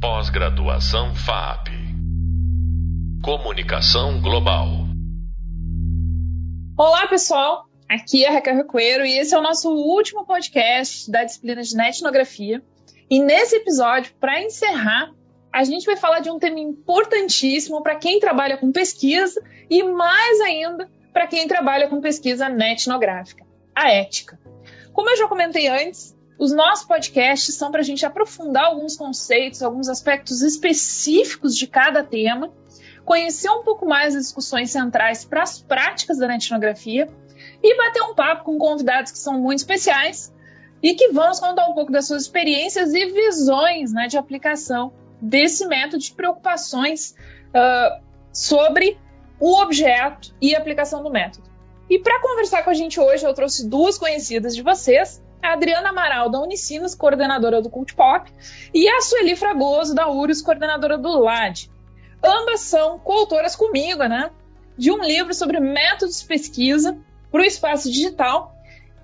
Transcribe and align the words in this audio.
Pós-graduação 0.00 1.14
FAP. 1.14 1.68
Comunicação 3.22 4.18
Global. 4.22 4.66
Olá, 6.74 7.06
pessoal. 7.06 7.66
Aqui 7.86 8.24
é 8.24 8.30
Raquel 8.30 8.56
Recoeiro 8.56 9.04
e 9.04 9.18
esse 9.18 9.34
é 9.34 9.38
o 9.38 9.42
nosso 9.42 9.68
último 9.68 10.24
podcast 10.24 11.10
da 11.10 11.22
disciplina 11.24 11.60
de 11.60 11.78
etnografia. 11.78 12.62
E 13.10 13.20
nesse 13.20 13.56
episódio, 13.56 14.14
para 14.18 14.42
encerrar, 14.42 15.12
a 15.52 15.64
gente 15.64 15.84
vai 15.84 15.96
falar 15.96 16.20
de 16.20 16.30
um 16.30 16.38
tema 16.38 16.60
importantíssimo 16.60 17.82
para 17.82 17.96
quem 17.96 18.18
trabalha 18.18 18.56
com 18.56 18.72
pesquisa 18.72 19.38
e 19.68 19.82
mais 19.82 20.40
ainda 20.40 20.88
para 21.12 21.26
quem 21.26 21.46
trabalha 21.46 21.88
com 21.88 22.00
pesquisa 22.00 22.48
etnográfica, 22.48 23.44
a 23.74 23.90
ética. 23.90 24.40
Como 24.94 25.10
eu 25.10 25.18
já 25.18 25.28
comentei 25.28 25.68
antes, 25.68 26.16
os 26.40 26.52
nossos 26.52 26.86
podcasts 26.86 27.54
são 27.54 27.70
para 27.70 27.80
a 27.80 27.84
gente 27.84 28.06
aprofundar 28.06 28.64
alguns 28.64 28.96
conceitos, 28.96 29.62
alguns 29.62 29.90
aspectos 29.90 30.40
específicos 30.40 31.54
de 31.54 31.66
cada 31.66 32.02
tema, 32.02 32.50
conhecer 33.04 33.50
um 33.50 33.62
pouco 33.62 33.84
mais 33.84 34.16
as 34.16 34.22
discussões 34.22 34.70
centrais 34.70 35.22
para 35.22 35.42
as 35.42 35.60
práticas 35.60 36.16
da 36.16 36.34
etnografia 36.34 37.06
e 37.62 37.76
bater 37.76 38.02
um 38.04 38.14
papo 38.14 38.44
com 38.44 38.56
convidados 38.56 39.12
que 39.12 39.18
são 39.18 39.38
muito 39.38 39.58
especiais 39.58 40.32
e 40.82 40.94
que 40.94 41.08
vão 41.08 41.28
nos 41.28 41.38
contar 41.38 41.68
um 41.68 41.74
pouco 41.74 41.92
das 41.92 42.06
suas 42.06 42.22
experiências 42.22 42.94
e 42.94 43.04
visões 43.04 43.92
né, 43.92 44.06
de 44.06 44.16
aplicação 44.16 44.94
desse 45.20 45.66
método 45.66 45.98
de 45.98 46.10
preocupações 46.14 47.14
uh, 47.50 48.02
sobre 48.32 48.98
o 49.38 49.60
objeto 49.60 50.34
e 50.40 50.54
a 50.54 50.58
aplicação 50.58 51.02
do 51.02 51.10
método. 51.10 51.50
E 51.90 51.98
para 51.98 52.18
conversar 52.22 52.62
com 52.62 52.70
a 52.70 52.74
gente 52.74 52.98
hoje, 52.98 53.26
eu 53.26 53.34
trouxe 53.34 53.68
duas 53.68 53.98
conhecidas 53.98 54.56
de 54.56 54.62
vocês, 54.62 55.20
a 55.42 55.52
Adriana 55.52 55.90
Amaral, 55.90 56.30
da 56.30 56.40
Unicinos, 56.40 56.94
coordenadora 56.94 57.62
do 57.62 57.70
Cult 57.70 57.94
Pop, 57.94 58.30
e 58.74 58.88
a 58.88 59.00
Sueli 59.00 59.36
Fragoso, 59.36 59.94
da 59.94 60.08
URUS, 60.08 60.42
coordenadora 60.42 60.98
do 60.98 61.18
LAD. 61.18 61.70
Ambas 62.22 62.60
são 62.60 62.98
coautoras 62.98 63.56
comigo, 63.56 64.04
né, 64.04 64.30
de 64.76 64.90
um 64.90 65.02
livro 65.02 65.32
sobre 65.34 65.58
métodos 65.60 66.20
de 66.20 66.26
pesquisa 66.26 66.98
para 67.30 67.40
o 67.40 67.44
espaço 67.44 67.90
digital. 67.90 68.54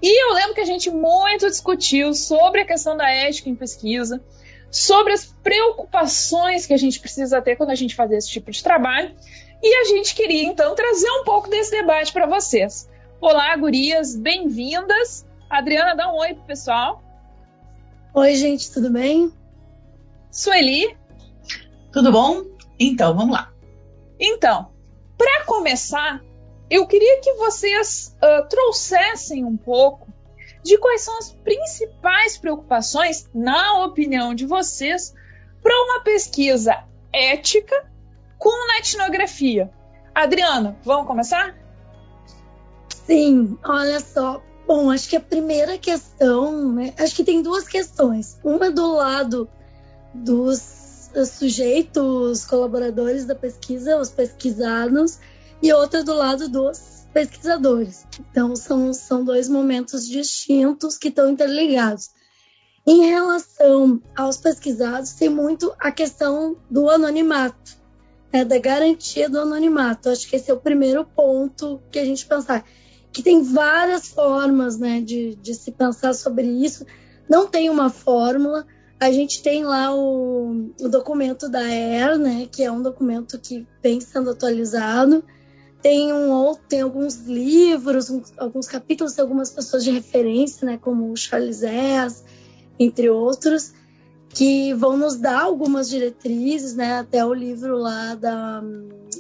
E 0.02 0.24
eu 0.24 0.34
lembro 0.34 0.54
que 0.54 0.60
a 0.60 0.66
gente 0.66 0.90
muito 0.90 1.46
discutiu 1.46 2.12
sobre 2.12 2.60
a 2.60 2.66
questão 2.66 2.96
da 2.96 3.10
ética 3.10 3.48
em 3.48 3.54
pesquisa, 3.54 4.22
sobre 4.70 5.12
as 5.12 5.26
preocupações 5.42 6.66
que 6.66 6.74
a 6.74 6.76
gente 6.76 7.00
precisa 7.00 7.40
ter 7.40 7.56
quando 7.56 7.70
a 7.70 7.74
gente 7.74 7.94
faz 7.94 8.10
esse 8.12 8.28
tipo 8.28 8.50
de 8.50 8.62
trabalho. 8.62 9.14
E 9.62 9.74
a 9.80 9.84
gente 9.84 10.14
queria 10.14 10.44
então 10.44 10.74
trazer 10.74 11.10
um 11.10 11.24
pouco 11.24 11.48
desse 11.48 11.70
debate 11.70 12.12
para 12.12 12.26
vocês. 12.26 12.88
Olá, 13.20 13.56
gurias, 13.56 14.14
bem-vindas. 14.14 15.24
Adriana, 15.48 15.94
dá 15.94 16.12
um 16.12 16.16
oi 16.16 16.34
pro 16.34 16.44
pessoal. 16.44 17.02
Oi, 18.14 18.34
gente, 18.34 18.72
tudo 18.72 18.90
bem? 18.90 19.32
Sueli. 20.30 20.96
Tudo 21.92 22.10
bom? 22.10 22.44
Então, 22.78 23.16
vamos 23.16 23.34
lá. 23.34 23.52
Então, 24.18 24.70
para 25.16 25.44
começar, 25.44 26.22
eu 26.68 26.86
queria 26.86 27.20
que 27.20 27.34
vocês 27.34 28.16
uh, 28.16 28.48
trouxessem 28.48 29.44
um 29.44 29.56
pouco 29.56 30.08
de 30.62 30.76
quais 30.78 31.02
são 31.02 31.16
as 31.18 31.32
principais 31.32 32.36
preocupações, 32.36 33.28
na 33.32 33.84
opinião 33.84 34.34
de 34.34 34.44
vocês, 34.46 35.14
para 35.62 35.74
uma 35.84 36.00
pesquisa 36.00 36.84
ética 37.12 37.88
com 38.38 38.50
etnografia. 38.78 39.70
Adriana, 40.14 40.76
vamos 40.82 41.06
começar? 41.06 41.54
Sim, 42.88 43.58
olha 43.64 44.00
só. 44.00 44.42
Bom, 44.66 44.90
acho 44.90 45.08
que 45.08 45.16
a 45.16 45.20
primeira 45.20 45.78
questão, 45.78 46.72
né? 46.72 46.92
Acho 46.98 47.14
que 47.14 47.24
tem 47.24 47.40
duas 47.40 47.68
questões. 47.68 48.36
Uma 48.42 48.70
do 48.70 48.94
lado 48.94 49.48
dos 50.12 51.10
sujeitos, 51.24 52.44
colaboradores 52.44 53.24
da 53.24 53.34
pesquisa, 53.34 53.96
os 53.96 54.10
pesquisados, 54.10 55.18
e 55.62 55.72
outra 55.72 56.02
do 56.02 56.12
lado 56.12 56.48
dos 56.48 57.06
pesquisadores. 57.12 58.04
Então, 58.18 58.54
são, 58.56 58.92
são 58.92 59.24
dois 59.24 59.48
momentos 59.48 60.06
distintos 60.06 60.98
que 60.98 61.08
estão 61.08 61.30
interligados. 61.30 62.10
Em 62.86 63.06
relação 63.06 64.00
aos 64.14 64.36
pesquisados, 64.36 65.12
tem 65.12 65.28
muito 65.28 65.74
a 65.78 65.90
questão 65.90 66.56
do 66.70 66.90
anonimato, 66.90 67.76
né, 68.32 68.44
da 68.44 68.58
garantia 68.58 69.28
do 69.28 69.40
anonimato. 69.40 70.08
Acho 70.08 70.28
que 70.28 70.36
esse 70.36 70.50
é 70.50 70.54
o 70.54 70.60
primeiro 70.60 71.04
ponto 71.04 71.80
que 71.90 71.98
a 71.98 72.04
gente 72.04 72.26
pensar. 72.26 72.64
Que 73.16 73.22
tem 73.22 73.42
várias 73.42 74.08
formas 74.08 74.78
né, 74.78 75.00
de, 75.00 75.34
de 75.36 75.54
se 75.54 75.72
pensar 75.72 76.12
sobre 76.12 76.46
isso. 76.46 76.84
Não 77.26 77.46
tem 77.46 77.70
uma 77.70 77.88
fórmula. 77.88 78.66
A 79.00 79.10
gente 79.10 79.42
tem 79.42 79.64
lá 79.64 79.94
o, 79.94 80.70
o 80.80 80.88
documento 80.88 81.48
da 81.48 81.62
ER, 81.62 82.18
né, 82.18 82.46
que 82.50 82.62
é 82.62 82.70
um 82.70 82.82
documento 82.82 83.38
que 83.38 83.66
vem 83.82 84.00
sendo 84.00 84.30
atualizado 84.30 85.24
tem, 85.86 86.12
um, 86.12 86.54
tem 86.68 86.80
alguns 86.80 87.14
livros, 87.26 88.10
um, 88.10 88.20
alguns 88.38 88.66
capítulos 88.66 89.14
de 89.14 89.20
algumas 89.20 89.50
pessoas 89.50 89.84
de 89.84 89.92
referência, 89.92 90.66
né, 90.66 90.76
como 90.76 91.12
o 91.12 91.16
Charles 91.16 91.62
Ess, 91.62 92.24
entre 92.76 93.08
outros, 93.08 93.72
que 94.30 94.74
vão 94.74 94.96
nos 94.96 95.16
dar 95.16 95.42
algumas 95.42 95.88
diretrizes, 95.88 96.74
né, 96.74 96.98
até 96.98 97.24
o 97.24 97.32
livro 97.32 97.78
lá 97.78 98.16
da, 98.16 98.64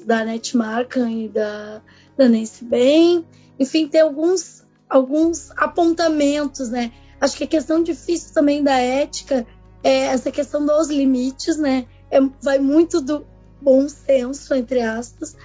da 0.04 0.22
Annette 0.22 0.56
e 0.56 1.28
da, 1.28 1.80
da 2.18 2.28
Nancy 2.28 2.64
Bain. 2.64 3.24
Enfim, 3.58 3.88
tem 3.88 4.00
alguns, 4.00 4.64
alguns 4.88 5.50
apontamentos, 5.52 6.68
né. 6.68 6.92
Acho 7.20 7.36
que 7.36 7.44
a 7.44 7.48
questão 7.48 7.82
difícil 7.82 8.34
também 8.34 8.62
da 8.62 8.76
ética 8.78 9.46
é 9.82 10.06
essa 10.06 10.30
questão 10.30 10.64
dos 10.66 10.88
limites, 10.88 11.56
né, 11.56 11.86
é, 12.10 12.20
vai 12.42 12.58
muito 12.58 13.00
do 13.00 13.26
bom 13.60 13.88
senso, 13.88 14.54
entre 14.54 14.80
aspas, 14.80 15.36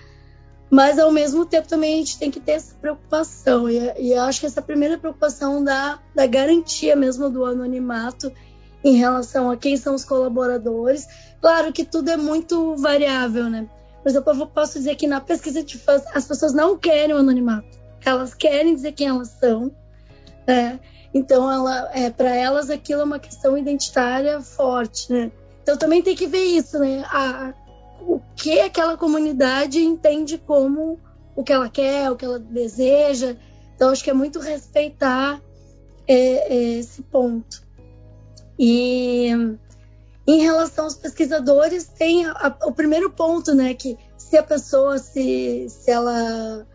mas 0.70 0.98
ao 0.98 1.12
mesmo 1.12 1.46
tempo 1.46 1.68
também 1.68 1.96
a 1.96 1.98
gente 1.98 2.18
tem 2.18 2.32
que 2.32 2.40
ter 2.40 2.54
essa 2.54 2.74
preocupação 2.76 3.70
e, 3.70 3.78
e 4.00 4.14
eu 4.14 4.22
acho 4.22 4.40
que 4.40 4.46
essa 4.46 4.62
primeira 4.62 4.98
preocupação 4.98 5.64
da, 5.64 6.00
da 6.16 6.26
garantia 6.26 6.96
mesmo 6.96 7.30
do 7.30 7.46
anonimato 7.46 8.32
em 8.84 8.96
relação 8.96 9.52
a 9.52 9.58
quem 9.58 9.78
são 9.78 9.94
os 9.94 10.06
colaboradores. 10.06 11.08
Claro 11.42 11.72
que 11.74 11.84
tudo 11.84 12.10
é 12.10 12.18
muito 12.18 12.76
variável, 12.78 13.50
né? 13.50 13.70
Mas 14.04 14.16
eu 14.16 14.24
posso 14.24 14.80
dizer 14.80 14.96
que 14.96 15.08
na 15.08 15.22
pesquisa 15.22 15.62
de 15.62 15.78
fãs 15.78 16.04
as 16.16 16.26
pessoas 16.26 16.54
não 16.54 16.78
querem 16.78 17.14
o 17.14 17.20
anonimato, 17.20 17.78
elas 18.10 18.34
querem 18.34 18.76
dizer 18.76 18.92
quem 18.94 19.08
elas 19.08 19.30
são. 19.30 19.72
Né? 20.48 20.80
Então, 21.14 21.52
ela, 21.52 21.90
é, 21.94 22.10
para 22.10 22.36
elas 22.36 22.70
aquilo 22.70 23.02
é 23.02 23.04
uma 23.04 23.20
questão 23.20 23.58
identitária 23.58 24.40
forte, 24.42 25.12
né? 25.12 25.32
Então 25.62 25.78
também 25.78 26.02
tem 26.02 26.16
que 26.16 26.26
ver 26.26 26.44
isso, 26.44 26.80
né? 26.80 27.04
A, 27.08 27.54
o 28.02 28.20
que 28.36 28.60
aquela 28.60 28.98
comunidade 28.98 29.80
entende 29.80 30.38
como 30.38 31.00
o 31.36 31.44
que 31.44 31.54
ela 31.54 31.70
quer, 31.70 32.10
o 32.10 32.16
que 32.16 32.26
ela 32.26 32.40
deseja. 32.40 33.36
Então, 33.76 33.90
acho 33.90 34.04
que 34.04 34.10
é 34.10 34.14
muito 34.14 34.40
respeitar 34.40 35.42
é, 36.08 36.54
é, 36.54 36.80
esse 36.80 37.02
ponto. 37.04 37.64
E 38.58 39.30
em 40.28 40.42
relação 40.42 40.86
aos 40.86 40.96
pesquisadores, 40.96 41.88
tem 41.88 42.26
a, 42.26 42.32
a, 42.32 42.68
o 42.68 42.72
primeiro 42.72 43.10
ponto, 43.10 43.54
né, 43.54 43.74
que 43.74 43.98
se 44.18 44.38
a 44.38 44.44
pessoa, 44.44 44.98
se, 44.98 45.68
se 45.70 45.92
ela, 45.92 46.66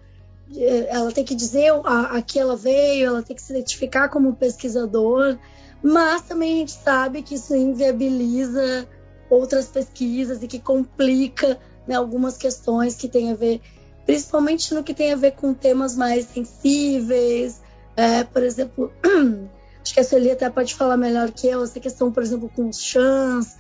ela 0.89 1.11
tem 1.13 1.25
que 1.25 1.35
dizer 1.35 1.73
a, 1.85 2.17
a 2.17 2.23
que 2.23 2.39
ela 2.39 2.57
veio, 2.57 3.07
ela 3.09 3.23
tem 3.23 3.35
que 3.35 3.43
se 3.43 3.53
identificar 3.53 4.09
como 4.09 4.37
pesquisador, 4.37 5.39
mas 5.83 6.23
também 6.23 6.55
a 6.55 6.57
gente 6.59 6.73
sabe 6.73 7.23
que 7.23 7.35
isso 7.35 7.55
inviabiliza 7.55 8.89
outras 9.29 9.67
pesquisas 9.67 10.43
e 10.43 10.47
que 10.47 10.59
complica 10.59 11.59
né, 11.87 11.95
algumas 11.95 12.37
questões 12.37 12.95
que 12.95 13.09
têm 13.09 13.33
a 13.33 13.35
ver, 13.35 13.61
principalmente 14.05 14.73
no 14.75 14.85
que 14.85 14.95
tem 14.95 15.13
a 15.13 15.17
ver 15.17 15.33
com 15.33 15.53
temas 15.53 15.97
mais 15.97 16.27
sensíveis, 16.27 17.61
é, 17.97 18.25
por 18.25 18.43
exemplo, 18.43 18.93
acho 19.83 19.95
que 19.95 20.01
a 20.01 20.05
Sueli 20.05 20.31
até 20.31 20.49
pode 20.51 20.75
falar 20.75 20.97
melhor 20.97 21.31
que 21.31 21.49
eu, 21.49 21.63
essa 21.63 21.81
questão, 21.81 22.13
por 22.13 22.23
exemplo, 22.23 22.51
com 22.55 22.69
os 22.69 22.81
chans, 22.81 23.57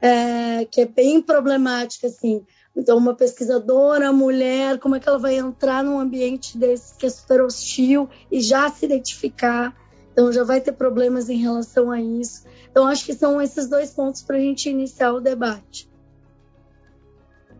é, 0.00 0.64
que 0.64 0.80
é 0.82 0.86
bem 0.86 1.20
problemática, 1.20 2.06
assim. 2.06 2.44
Então, 2.74 2.96
uma 2.96 3.14
pesquisadora, 3.14 4.12
mulher, 4.12 4.78
como 4.78 4.94
é 4.94 5.00
que 5.00 5.08
ela 5.08 5.18
vai 5.18 5.36
entrar 5.36 5.82
num 5.82 5.98
ambiente 5.98 6.56
desse 6.56 6.96
que 6.96 7.06
é 7.06 7.10
super 7.10 7.40
hostil 7.42 8.08
e 8.30 8.40
já 8.40 8.68
se 8.70 8.86
identificar? 8.86 9.76
Então, 10.12 10.32
já 10.32 10.44
vai 10.44 10.60
ter 10.60 10.72
problemas 10.72 11.28
em 11.28 11.36
relação 11.36 11.90
a 11.90 12.00
isso. 12.00 12.44
Então, 12.70 12.86
acho 12.86 13.04
que 13.04 13.14
são 13.14 13.40
esses 13.40 13.68
dois 13.68 13.90
pontos 13.90 14.22
para 14.22 14.36
a 14.36 14.40
gente 14.40 14.70
iniciar 14.70 15.12
o 15.12 15.20
debate. 15.20 15.90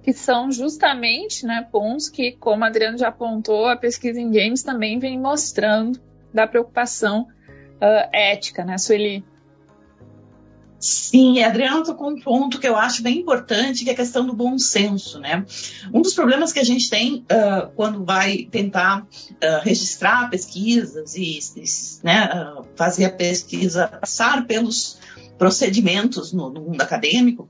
Que 0.02 0.12
são 0.12 0.50
justamente 0.50 1.44
né, 1.44 1.66
pontos 1.70 2.08
que, 2.08 2.32
como 2.32 2.64
a 2.64 2.68
Adriano 2.68 2.96
já 2.96 3.08
apontou, 3.08 3.66
a 3.66 3.76
pesquisa 3.76 4.20
em 4.20 4.30
games 4.30 4.62
também 4.62 4.98
vem 4.98 5.18
mostrando 5.18 6.00
da 6.32 6.46
preocupação 6.46 7.22
uh, 7.22 8.08
ética, 8.12 8.64
né, 8.64 8.78
Sueli? 8.78 9.24
Sim, 10.80 11.42
a 11.42 11.48
Adriana 11.48 11.84
tocou 11.84 12.08
um 12.08 12.18
ponto 12.18 12.58
que 12.58 12.66
eu 12.66 12.74
acho 12.74 13.02
bem 13.02 13.18
importante, 13.18 13.84
que 13.84 13.90
é 13.90 13.92
a 13.92 13.96
questão 13.96 14.26
do 14.26 14.32
bom 14.32 14.58
senso, 14.58 15.20
né? 15.20 15.44
Um 15.92 16.00
dos 16.00 16.14
problemas 16.14 16.54
que 16.54 16.58
a 16.58 16.64
gente 16.64 16.88
tem 16.88 17.16
uh, 17.16 17.70
quando 17.76 18.02
vai 18.02 18.48
tentar 18.50 19.02
uh, 19.02 19.62
registrar 19.62 20.30
pesquisas 20.30 21.14
e, 21.16 21.38
e 21.38 21.64
né, 22.02 22.30
uh, 22.32 22.64
fazer 22.74 23.04
a 23.04 23.10
pesquisa 23.10 23.88
passar 23.88 24.46
pelos 24.46 24.98
procedimentos 25.36 26.32
no, 26.32 26.50
no, 26.50 26.62
mundo 26.62 26.80
acadêmico 26.80 27.48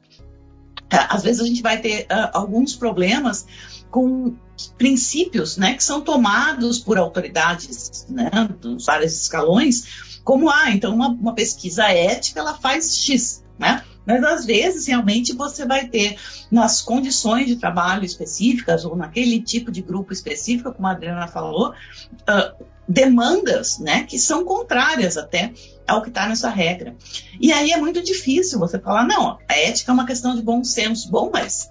às 0.91 1.23
vezes 1.23 1.41
a 1.41 1.47
gente 1.47 1.63
vai 1.63 1.81
ter 1.81 2.03
uh, 2.05 2.31
alguns 2.33 2.75
problemas 2.75 3.47
com 3.91 4.35
princípios 4.77 5.57
né, 5.57 5.75
que 5.75 5.83
são 5.83 6.01
tomados 6.01 6.79
por 6.79 6.99
autoridades 6.99 8.07
né, 8.09 8.31
dos 8.61 8.85
vários 8.85 9.21
escalões, 9.21 10.21
como, 10.23 10.51
ah, 10.51 10.71
então 10.71 10.95
uma, 10.95 11.09
uma 11.09 11.35
pesquisa 11.35 11.85
ética 11.85 12.41
ela 12.41 12.55
faz 12.55 12.97
X, 12.97 13.43
né? 13.59 13.85
Mas 14.07 14.23
às 14.25 14.45
vezes 14.45 14.87
realmente 14.87 15.35
você 15.35 15.67
vai 15.67 15.87
ter 15.87 16.17
nas 16.51 16.83
condições 16.83 17.47
de 17.47 17.57
trabalho 17.57 18.05
específicas 18.05 18.85
ou 18.85 18.97
naquele 18.97 19.41
tipo 19.41 19.71
de 19.71 19.83
grupo 19.83 20.13
específico, 20.13 20.73
como 20.73 20.89
a 20.89 20.93
Adriana 20.93 21.29
falou, 21.29 21.71
uh, 21.71 22.65
demandas 22.89 23.79
né, 23.79 24.03
que 24.03 24.19
são 24.19 24.45
contrárias 24.45 25.17
até 25.17 25.53
ao 25.87 26.03
que 26.03 26.09
está 26.09 26.29
nessa 26.29 26.49
regra. 26.49 26.97
E 27.41 27.53
aí 27.53 27.71
é 27.71 27.77
muito 27.77 28.03
difícil 28.03 28.59
você 28.59 28.79
falar, 28.79 29.07
não, 29.07 29.39
a 29.49 29.55
ética 29.57 29.93
é 29.93 29.95
uma 29.95 30.07
questão 30.07 30.35
de 30.35 30.43
bom 30.43 30.65
senso. 30.65 31.11
Bom, 31.11 31.31
mas 31.33 31.71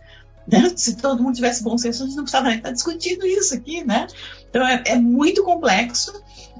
né, 0.52 0.72
se 0.76 0.96
todo 0.96 1.22
mundo 1.22 1.36
tivesse 1.36 1.64
bom 1.64 1.78
senso, 1.78 2.04
a 2.04 2.06
gente 2.06 2.16
não 2.16 2.24
precisava 2.24 2.54
estar 2.54 2.72
discutindo 2.72 3.26
isso 3.26 3.54
aqui, 3.54 3.84
né? 3.84 4.08
Então 4.50 4.66
é, 4.66 4.84
é 4.86 4.96
muito 4.96 5.44
complexo. 5.44 6.14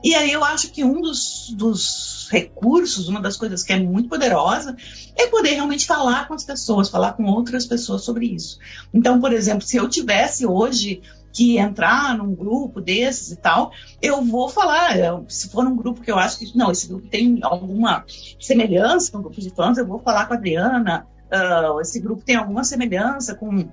E 0.04 0.16
aí 0.16 0.32
eu 0.32 0.44
acho 0.44 0.72
que 0.72 0.84
um 0.84 1.02
dos, 1.02 1.54
dos 1.58 2.30
recursos, 2.32 3.10
uma 3.10 3.22
das 3.22 3.36
coisas 3.36 3.64
que 3.64 3.74
é 3.74 3.80
muito 3.80 4.08
poderosa, 4.08 4.76
é 5.16 5.28
poder 5.28 5.54
realmente 5.54 5.86
falar 5.86 6.28
com 6.28 6.34
as 6.34 6.44
pessoas, 6.46 6.90
falar 6.90 7.14
com 7.14 7.26
outras 7.26 7.66
pessoas 7.66 8.04
sobre 8.04 8.28
isso. 8.28 8.60
Então, 8.94 9.20
por 9.20 9.34
exemplo, 9.34 9.62
se 9.62 9.76
eu 9.76 9.90
tivesse 9.90 10.46
hoje 10.46 11.02
que 11.34 11.58
entrar 11.58 12.18
num 12.18 12.34
grupo 12.34 12.82
desses 12.82 13.32
e 13.32 13.36
tal, 13.36 13.72
eu 14.02 14.24
vou 14.24 14.50
falar, 14.50 14.96
se 15.28 15.50
for 15.50 15.66
um 15.66 15.76
grupo 15.76 16.02
que 16.02 16.12
eu 16.12 16.18
acho 16.18 16.40
que, 16.40 16.58
não, 16.58 16.72
esse 16.72 16.88
grupo 16.88 17.08
tem 17.08 17.40
alguma 17.44 18.04
semelhança 18.40 19.12
com 19.12 19.20
o 19.20 19.22
grupo 19.22 19.40
de 19.40 19.50
fãs, 19.50 19.78
eu 19.78 19.86
vou 19.86 20.00
falar 20.00 20.26
com 20.26 20.34
a 20.34 20.38
Adriana, 20.38 21.08
uh, 21.32 21.80
esse 21.82 22.00
grupo 22.00 22.24
tem 22.24 22.36
alguma 22.36 22.64
semelhança 22.64 23.36
com 23.36 23.70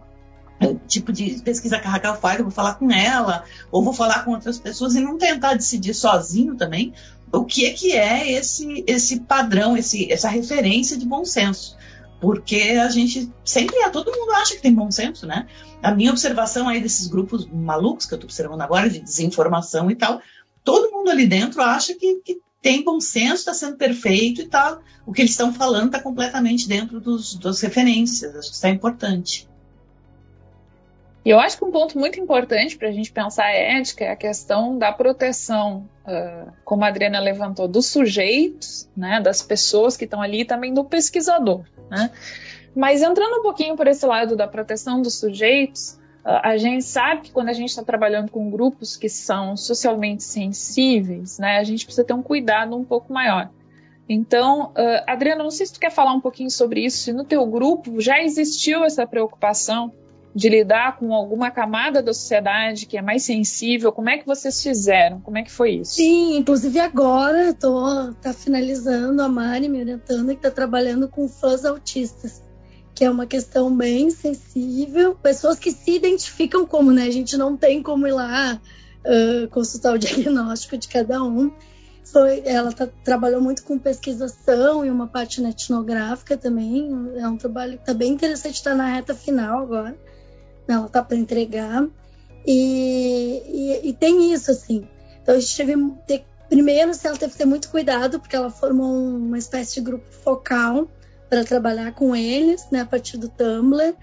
o 0.61 0.75
tipo 0.87 1.13
de 1.13 1.41
pesquisa 1.43 1.79
que 1.79 1.87
a 1.87 1.91
Raquel 1.91 2.17
faz, 2.17 2.39
eu 2.39 2.45
vou 2.45 2.53
falar 2.53 2.75
com 2.75 2.91
ela, 2.91 3.45
ou 3.71 3.83
vou 3.83 3.93
falar 3.93 4.25
com 4.25 4.33
outras 4.33 4.59
pessoas 4.59 4.95
e 4.95 5.01
não 5.01 5.19
tentar 5.19 5.55
decidir 5.55 5.95
sozinho 5.95 6.55
também? 6.55 6.95
O 7.33 7.45
que 7.45 7.67
é 7.67 7.73
que 7.73 7.93
é 7.93 8.33
esse, 8.33 8.85
esse 8.87 9.21
padrão, 9.21 9.77
esse, 9.77 10.11
essa 10.11 10.29
referência 10.29 10.97
de 10.97 11.05
bom 11.05 11.25
senso? 11.25 11.77
Porque 12.21 12.79
a 12.83 12.89
gente 12.89 13.31
sempre 13.45 13.77
todo 13.91 14.11
mundo 14.11 14.33
acha 14.33 14.55
que 14.55 14.63
tem 14.63 14.73
bom 14.73 14.91
senso, 14.91 15.27
né? 15.27 15.47
A 15.83 15.95
minha 15.95 16.11
observação 16.11 16.69
aí 16.69 16.81
desses 16.81 17.07
grupos 17.07 17.47
malucos 17.47 18.07
que 18.07 18.15
eu 18.15 18.17
estou 18.17 18.27
observando 18.27 18.63
agora, 18.63 18.89
de 18.89 19.01
desinformação 19.01 19.91
e 19.91 19.95
tal, 19.95 20.23
todo 20.65 20.91
mundo 20.91 21.11
ali 21.11 21.27
dentro 21.27 21.61
acha 21.61 21.95
que, 21.95 22.15
que 22.25 22.41
tem 22.67 22.83
bom 22.83 22.99
senso, 22.99 23.35
está 23.35 23.55
sendo 23.55 23.77
perfeito 23.77 24.41
e 24.41 24.49
tal. 24.49 24.81
O 25.07 25.13
que 25.13 25.23
eles 25.23 25.31
estão 25.31 25.55
falando 25.55 25.87
está 25.87 26.03
completamente 26.03 26.69
dentro 26.69 26.99
dos, 26.99 27.37
das 27.37 27.61
referências, 27.61 28.35
acho 28.35 28.51
que 28.51 28.57
isso 28.57 28.67
é 28.67 28.71
importante. 28.71 29.49
E 31.25 31.31
eu 31.31 31.39
acho 31.39 31.57
que 31.57 31.65
um 31.65 31.71
ponto 31.71 31.97
muito 31.97 32.19
importante 32.19 32.77
para 32.77 32.89
a 32.89 32.91
gente 32.91 33.13
pensar 33.13 33.45
a 33.45 33.55
ética 33.55 34.05
é 34.05 34.11
a 34.11 34.17
questão 34.17 34.77
da 34.77 34.91
proteção, 34.91 35.89
uh, 36.09 36.53
como 36.65 36.85
a 36.85 36.89
Adriana 36.89 37.21
levantou, 37.21 37.69
dos 37.69 37.87
sujeitos, 37.87 38.89
né, 38.97 39.21
das 39.21 39.43
pessoas 39.43 39.97
que 39.97 40.05
estão 40.05 40.21
ali 40.21 40.41
e 40.41 40.45
também 40.45 40.75
do 40.75 40.83
pesquisador. 40.83 41.65
Né? 41.89 42.11
Mas 42.75 43.01
entrando 43.01 43.39
um 43.39 43.43
pouquinho 43.43 43.77
por 43.77 43.87
esse 43.87 44.05
lado 44.05 44.35
da 44.35 44.49
proteção 44.49 45.01
dos 45.01 45.21
sujeitos, 45.21 46.01
a 46.29 46.57
gente 46.57 46.85
sabe 46.85 47.23
que 47.23 47.31
quando 47.31 47.51
a 47.51 47.53
gente 47.53 47.69
está 47.69 47.85
trabalhando 47.85 48.31
com 48.33 48.51
grupos 48.51 48.97
que 48.97 49.09
são 49.09 49.57
socialmente 49.57 50.25
sensíveis, 50.25 51.39
né, 51.39 51.59
a 51.59 51.63
gente 51.63 51.85
precisa 51.85 52.05
ter 52.05 52.15
um 52.15 52.23
cuidado 52.23 52.77
um 52.77 52.85
pouco 52.85 53.13
maior. 53.13 53.49
Então, 54.09 54.71
uh, 54.71 55.05
Adriana, 55.07 55.45
não 55.45 55.51
sei 55.51 55.67
se 55.67 55.75
tu 55.75 55.81
quer 55.81 55.91
falar 55.91 56.13
um 56.13 56.21
pouquinho 56.21 56.51
sobre 56.51 56.85
isso, 56.85 56.99
se 56.99 57.13
no 57.13 57.25
teu 57.25 57.47
grupo 57.47 58.01
já 58.01 58.21
existiu 58.21 58.85
essa 58.85 59.07
preocupação 59.07 59.93
de 60.35 60.49
lidar 60.51 60.99
com 60.99 61.15
alguma 61.15 61.51
camada 61.51 62.03
da 62.03 62.13
sociedade 62.13 62.87
que 62.87 62.99
é 62.99 63.03
mais 63.03 63.23
sensível? 63.23 63.91
Como 63.91 64.11
é 64.11 64.19
que 64.19 64.27
vocês 64.27 64.63
fizeram? 64.63 65.19
Como 65.21 65.39
é 65.39 65.43
que 65.43 65.51
foi 65.51 65.77
isso? 65.77 65.95
Sim, 65.95 66.37
inclusive 66.37 66.79
agora 66.79 67.55
tô 67.55 68.13
tá 68.21 68.35
finalizando 68.35 69.23
a 69.23 69.29
Mari 69.29 69.69
me 69.69 69.81
orientando 69.81 70.29
que 70.29 70.35
está 70.35 70.51
trabalhando 70.51 71.09
com 71.09 71.27
fãs 71.27 71.65
autistas, 71.65 72.43
que 72.97 73.05
é 73.05 73.11
uma 73.11 73.27
questão 73.27 73.77
bem 73.77 74.11
sensível, 74.11 75.15
pessoas 75.15 75.59
que 75.59 75.71
se 75.71 75.95
identificam 75.97 76.67
como, 76.67 76.91
né? 76.91 77.05
A 77.05 77.13
gente 77.13 77.37
não 77.37 77.57
tem 77.57 77.83
como 77.83 78.09
ir 78.09 78.13
lá 78.13 78.61
uh, 79.05 79.49
consultar 79.51 79.95
o 79.95 79.99
diagnóstico 80.01 80.77
de 80.77 80.89
cada 80.89 81.23
um. 81.23 81.53
Foi, 82.05 82.43
ela 82.45 82.73
tá, 82.73 82.89
trabalhou 83.05 83.41
muito 83.41 83.63
com 83.65 83.79
pesquisação 83.79 84.85
e 84.85 84.91
uma 84.91 85.07
parte 85.07 85.45
etnográfica 85.45 86.37
também. 86.37 86.91
É 87.17 87.29
um 87.29 87.37
trabalho 87.37 87.75
que 87.75 87.83
está 87.83 87.93
bem 87.93 88.13
interessante, 88.13 88.55
está 88.55 88.75
na 88.75 88.87
reta 88.87 89.15
final 89.15 89.61
agora 89.61 89.95
ela 90.69 90.89
tá 90.89 91.03
para 91.03 91.17
entregar. 91.17 91.87
E, 92.47 93.43
e, 93.47 93.89
e, 93.89 93.93
tem 93.93 94.33
isso, 94.33 94.51
assim. 94.51 94.89
Então 95.23 95.35
a 95.35 95.39
gente 95.39 95.57
teve 95.57 95.75
ter, 96.07 96.25
primeiro 96.49 96.91
assim, 96.91 97.09
ela 97.09 97.17
teve 97.17 97.33
que 97.33 97.39
ter 97.39 97.45
muito 97.45 97.69
cuidado, 97.69 98.21
porque 98.21 98.37
ela 98.37 98.51
formou 98.51 98.93
uma 98.93 99.39
espécie 99.39 99.75
de 99.75 99.81
grupo 99.81 100.07
focal 100.11 100.89
para 101.29 101.45
trabalhar 101.45 101.93
com 101.93 102.15
eles, 102.15 102.67
né, 102.71 102.81
a 102.81 102.87
partir 102.87 103.19
do 103.19 103.29
Tumblr. 103.29 103.95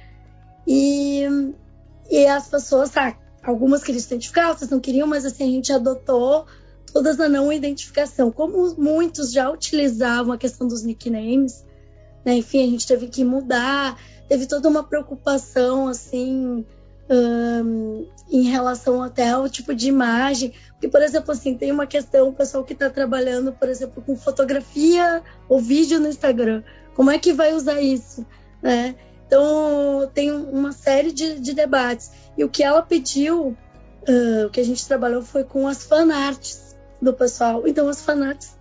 E, 0.67 1.23
e 2.09 2.25
as 2.25 2.47
pessoas, 2.47 2.89
tá, 2.89 3.17
algumas 3.43 3.83
queriam 3.83 4.01
se 4.01 4.07
identificar, 4.07 4.49
outras 4.49 4.69
não 4.69 4.79
queriam, 4.79 5.07
mas 5.07 5.25
assim, 5.25 5.43
a 5.43 5.51
gente 5.51 5.73
adotou 5.73 6.45
todas 6.91 7.19
a 7.19 7.27
não 7.27 7.51
identificação. 7.51 8.31
Como 8.31 8.75
muitos 8.75 9.31
já 9.31 9.49
utilizavam 9.49 10.33
a 10.33 10.37
questão 10.37 10.67
dos 10.67 10.83
nicknames, 10.83 11.65
né, 12.25 12.35
enfim, 12.35 12.63
a 12.63 12.69
gente 12.69 12.87
teve 12.87 13.07
que 13.07 13.23
mudar 13.23 13.97
teve 14.27 14.47
toda 14.47 14.67
uma 14.69 14.83
preocupação 14.83 15.87
assim 15.87 16.65
um, 17.09 18.07
em 18.31 18.43
relação 18.43 19.03
até 19.03 19.29
ao 19.29 19.49
tipo 19.49 19.75
de 19.75 19.87
imagem. 19.87 20.53
Porque, 20.71 20.87
por 20.87 21.01
exemplo, 21.01 21.31
assim, 21.31 21.55
tem 21.55 21.71
uma 21.71 21.85
questão, 21.85 22.29
o 22.29 22.33
pessoal 22.33 22.63
que 22.63 22.73
está 22.73 22.89
trabalhando, 22.89 23.53
por 23.53 23.69
exemplo, 23.69 24.01
com 24.01 24.15
fotografia 24.15 25.21
ou 25.47 25.59
vídeo 25.59 25.99
no 25.99 26.07
Instagram. 26.07 26.63
Como 26.95 27.11
é 27.11 27.17
que 27.17 27.33
vai 27.33 27.53
usar 27.53 27.81
isso? 27.81 28.25
Né? 28.61 28.95
Então, 29.25 30.09
tem 30.13 30.31
uma 30.31 30.71
série 30.71 31.11
de, 31.11 31.39
de 31.39 31.53
debates. 31.53 32.11
E 32.37 32.43
o 32.43 32.49
que 32.49 32.63
ela 32.63 32.81
pediu, 32.81 33.57
uh, 34.07 34.45
o 34.45 34.49
que 34.51 34.59
a 34.59 34.65
gente 34.65 34.87
trabalhou 34.87 35.21
foi 35.21 35.43
com 35.43 35.67
as 35.67 35.83
fanarts 35.83 36.75
do 37.01 37.13
pessoal. 37.13 37.67
Então, 37.67 37.89
as 37.89 38.01
fanarts 38.01 38.55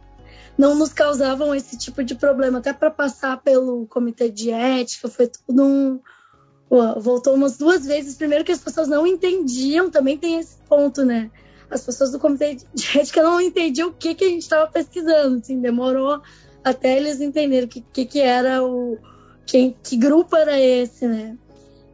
não 0.56 0.75
nos 0.75 0.93
causavam 0.93 1.55
esse 1.55 1.76
tipo 1.76 2.02
de 2.02 2.14
problema. 2.14 2.58
Até 2.58 2.73
para 2.73 2.90
passar 2.90 3.40
pelo 3.43 3.87
comitê 3.87 4.31
de 4.31 4.50
ética, 4.50 5.08
foi 5.08 5.26
tudo 5.26 5.62
um. 5.62 6.00
Voltou 7.01 7.34
umas 7.34 7.58
duas 7.58 7.84
vezes. 7.84 8.17
Primeiro, 8.17 8.44
que 8.44 8.53
as 8.53 8.60
pessoas 8.60 8.89
não 8.89 9.06
entendiam, 9.06 9.91
também 9.91 10.17
tem 10.17 10.39
esse 10.39 10.56
ponto, 10.69 11.05
né? 11.05 11.31
As 11.70 11.84
pessoas 11.84 12.12
do 12.12 12.19
comitê 12.19 12.56
de 12.74 12.98
ética 12.98 13.22
não 13.22 13.41
entendiam 13.41 13.91
o 13.91 13.93
que, 13.93 14.15
que 14.15 14.24
a 14.24 14.29
gente 14.29 14.43
estava 14.43 14.70
pesquisando. 14.70 15.36
Assim, 15.36 15.60
demorou 15.60 16.22
até 16.64 16.96
eles 16.96 17.20
entenderem 17.20 17.64
o 17.64 17.69
que, 17.69 17.81
que, 17.81 18.04
que 18.04 18.20
era 18.20 18.64
o. 18.64 18.98
Que, 19.44 19.74
que 19.82 19.96
grupo 19.96 20.36
era 20.36 20.58
esse, 20.58 21.06
né? 21.06 21.36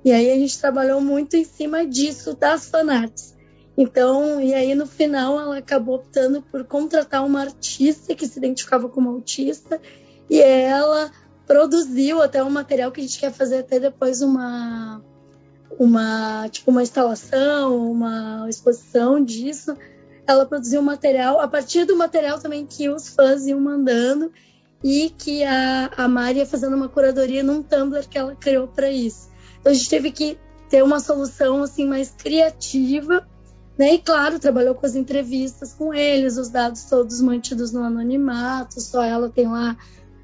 E 0.04 0.12
aí 0.12 0.30
a 0.30 0.34
gente 0.37 0.58
trabalhou 0.58 1.00
muito 1.00 1.37
em 1.37 1.44
cima 1.44 1.87
disso, 1.87 2.34
das 2.34 2.68
fanarts. 2.68 3.37
Então, 3.76 4.40
e 4.40 4.52
aí 4.54 4.75
no 4.75 4.87
final 4.87 5.38
ela 5.38 5.58
acabou 5.58 5.96
optando 5.96 6.42
por 6.42 6.64
contratar 6.64 7.25
uma 7.25 7.40
artista 7.40 8.14
que 8.14 8.26
se 8.26 8.38
identificava 8.38 8.88
como 8.88 9.08
autista 9.08 9.80
e 10.28 10.40
ela 10.40 11.10
produziu 11.46 12.20
até 12.20 12.42
um 12.42 12.50
material 12.50 12.90
que 12.90 13.00
a 13.00 13.04
gente 13.04 13.18
quer 13.20 13.32
fazer 13.32 13.58
até 13.58 13.78
depois 13.78 14.20
uma 14.20 15.00
uma 15.78 16.48
tipo 16.48 16.70
uma 16.70 16.82
instalação, 16.82 17.90
uma 17.90 18.46
exposição 18.48 19.22
disso. 19.22 19.76
Ela 20.26 20.44
produziu 20.44 20.80
um 20.80 20.84
material 20.84 21.40
a 21.40 21.46
partir 21.46 21.84
do 21.84 21.96
material 21.96 22.38
também 22.40 22.66
que 22.66 22.88
os 22.88 23.08
fãs 23.08 23.46
iam 23.46 23.60
mandando 23.60 24.32
e 24.82 25.11
que 25.11 25.42
a, 25.44 25.90
a 25.97 26.08
Mari 26.08 26.38
ia 26.38 26.47
fazendo 26.47 26.76
uma 26.76 26.88
curadoria 26.88 27.42
num 27.42 27.62
Tumblr 27.62 28.08
que 28.08 28.18
ela 28.18 28.37
criou 28.37 28.68
para 28.68 28.90
isso. 28.90 29.28
Então 29.61 29.73
a 29.73 29.75
gente 29.75 29.90
teve 29.90 30.11
que 30.11 30.38
ter 30.68 30.82
uma 30.82 31.00
solução 31.00 31.62
assim 31.62 31.87
mais 31.87 32.11
criativa 32.11 33.26
né? 33.78 33.94
E 33.94 33.99
claro, 33.99 34.40
trabalhou 34.40 34.75
com 34.75 34.85
as 34.85 34.97
entrevistas 34.97 35.73
com 35.73 35.94
eles, 35.94 36.37
os 36.37 36.49
dados 36.49 36.85
todos 36.85 37.20
mantidos 37.20 37.70
no 37.70 37.85
anonimato, 37.85 38.80
só 38.80 39.04
ela 39.04 39.30
tem 39.30 39.47
lá 39.47 39.76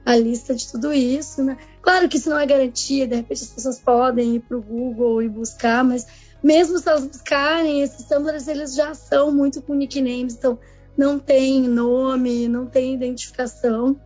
a 0.04 0.16
lista 0.16 0.54
de 0.54 0.70
tudo 0.70 0.92
isso, 0.92 1.42
né? 1.42 1.56
Claro 1.80 2.08
que 2.08 2.16
isso 2.16 2.28
não 2.28 2.38
é 2.38 2.44
garantia, 2.44 3.06
de 3.06 3.14
repente 3.14 3.44
as 3.44 3.50
pessoas 3.50 3.78
podem 3.78 4.34
ir 4.34 4.40
para 4.40 4.58
o 4.58 4.62
Google 4.62 5.22
e 5.22 5.28
buscar, 5.28 5.84
mas 5.84 6.04
mesmo 6.42 6.78
se 6.78 6.88
elas 6.88 7.06
buscarem, 7.06 7.80
esses 7.80 8.04
tumblers 8.06 8.48
eles 8.48 8.74
já 8.74 8.92
são 8.92 9.30
muito 9.30 9.62
com 9.62 9.72
nicknames, 9.72 10.34
então 10.34 10.58
não 10.96 11.18
tem 11.18 11.62
nome, 11.62 12.48
não 12.48 12.66
tem 12.66 12.92
identificação. 12.92 13.96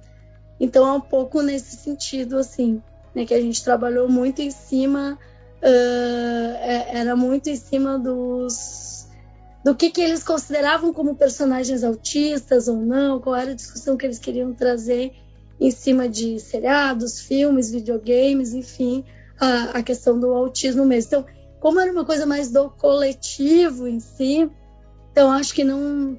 Então 0.61 0.87
é 0.87 0.93
um 0.93 1.00
pouco 1.00 1.43
nesse 1.43 1.77
sentido, 1.77 2.38
assim, 2.38 2.83
né, 3.15 3.25
que 3.25 3.35
a 3.35 3.41
gente 3.41 3.62
trabalhou 3.62 4.09
muito 4.09 4.43
em 4.43 4.50
cima, 4.50 5.19
uh, 5.62 6.57
era 6.93 7.15
muito 7.15 7.49
em 7.49 7.57
cima 7.57 7.99
dos 7.99 9.07
do 9.65 9.75
que, 9.75 9.91
que 9.91 10.00
eles 10.00 10.23
consideravam 10.23 10.93
como 10.93 11.17
personagens 11.17 11.83
autistas 11.83 12.69
ou 12.69 12.77
não, 12.77 13.21
qual 13.21 13.37
era 13.37 13.50
a 13.50 13.55
discussão 13.55 13.97
que 13.97 14.07
eles 14.07 14.19
queriam 14.19 14.55
trazer 14.55 15.12
em 15.61 15.71
cima 15.71 16.09
de 16.09 16.38
seriados, 16.38 17.21
filmes, 17.21 17.71
videogames, 17.71 18.55
enfim, 18.55 19.05
a, 19.38 19.79
a 19.79 19.83
questão 19.83 20.19
do 20.19 20.33
autismo 20.33 20.85
mesmo. 20.85 21.09
Então, 21.09 21.27
como 21.61 21.81
era 21.81 21.91
uma 21.91 22.05
coisa 22.05 22.25
mais 22.25 22.50
do 22.50 22.71
coletivo 22.71 23.88
em 23.88 23.99
si, 23.99 24.49
então 25.11 25.31
acho 25.33 25.53
que 25.53 25.65
não, 25.65 26.17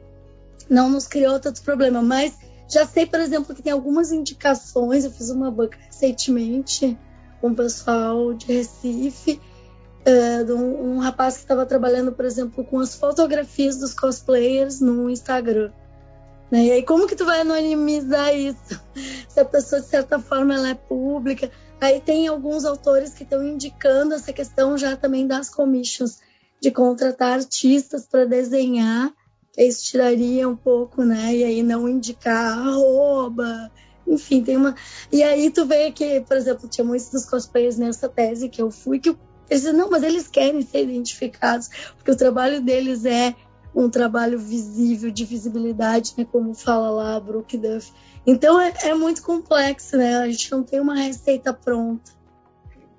não 0.69 0.89
nos 0.89 1.07
criou 1.07 1.39
tanto 1.39 1.61
problema. 1.61 2.01
Mas 2.01 2.37
já 2.69 2.85
sei, 2.85 3.05
por 3.05 3.19
exemplo, 3.19 3.55
que 3.55 3.63
tem 3.63 3.73
algumas 3.73 4.11
indicações. 4.11 5.03
Eu 5.03 5.11
fiz 5.11 5.29
uma 5.29 5.49
banca 5.49 5.77
recentemente 5.85 6.97
com 7.41 7.49
o 7.49 7.55
pessoal 7.55 8.33
de 8.33 8.45
Recife, 8.45 9.41
uh, 10.01 10.45
de 10.45 10.51
um, 10.51 10.95
um 10.95 10.99
rapaz 10.99 11.35
que 11.35 11.41
estava 11.41 11.65
trabalhando, 11.65 12.11
por 12.11 12.25
exemplo, 12.25 12.63
com 12.63 12.79
as 12.79 12.95
fotografias 12.95 13.77
dos 13.77 13.93
cosplayers 13.93 14.79
no 14.79 15.09
Instagram. 15.09 15.71
Né? 16.51 16.65
E 16.65 16.71
aí, 16.71 16.83
como 16.83 17.07
que 17.07 17.15
tu 17.15 17.25
vai 17.25 17.41
anonimizar 17.41 18.35
isso? 18.35 18.79
Se 19.27 19.39
a 19.39 19.45
pessoa, 19.45 19.81
de 19.81 19.87
certa 19.87 20.19
forma, 20.19 20.53
ela 20.53 20.69
é 20.69 20.75
pública. 20.75 21.51
Aí 21.81 21.99
tem 22.01 22.27
alguns 22.27 22.65
autores 22.65 23.13
que 23.13 23.23
estão 23.23 23.43
indicando 23.43 24.13
essa 24.13 24.33
questão 24.33 24.77
já 24.77 24.95
também 24.95 25.25
das 25.25 25.49
commissions, 25.49 26.19
de 26.61 26.71
contratar 26.71 27.33
artistas 27.33 28.05
para 28.05 28.25
desenhar. 28.25 29.11
Isso 29.67 29.83
tiraria 29.83 30.47
um 30.47 30.55
pouco, 30.55 31.03
né? 31.03 31.35
E 31.35 31.43
aí 31.43 31.63
não 31.63 31.87
indicar 31.87 32.57
arroba, 32.57 33.71
enfim, 34.07 34.43
tem 34.43 34.57
uma. 34.57 34.75
E 35.11 35.21
aí 35.21 35.51
tu 35.51 35.65
vê 35.65 35.91
que, 35.91 36.21
por 36.21 36.37
exemplo, 36.37 36.67
tinha 36.67 36.85
muitos 36.85 37.09
dos 37.09 37.25
cosplayers 37.25 37.77
nessa 37.77 38.09
tese 38.09 38.49
que 38.49 38.61
eu 38.61 38.71
fui, 38.71 38.99
que 38.99 39.09
eles 39.49 39.63
dizem, 39.63 39.73
não, 39.73 39.89
mas 39.89 40.03
eles 40.03 40.27
querem 40.27 40.61
ser 40.61 40.83
identificados, 40.83 41.69
porque 41.95 42.11
o 42.11 42.15
trabalho 42.15 42.61
deles 42.61 43.05
é 43.05 43.35
um 43.75 43.89
trabalho 43.89 44.39
visível, 44.39 45.11
de 45.11 45.25
visibilidade, 45.25 46.13
né? 46.17 46.25
Como 46.29 46.53
fala 46.53 46.89
lá 46.89 47.15
a 47.15 47.19
Brooke 47.19 47.57
Duff. 47.57 47.91
Então 48.25 48.59
é, 48.59 48.73
é 48.83 48.93
muito 48.93 49.21
complexo, 49.21 49.97
né? 49.97 50.17
A 50.17 50.27
gente 50.27 50.51
não 50.51 50.63
tem 50.63 50.79
uma 50.79 50.95
receita 50.95 51.53
pronta. 51.53 52.18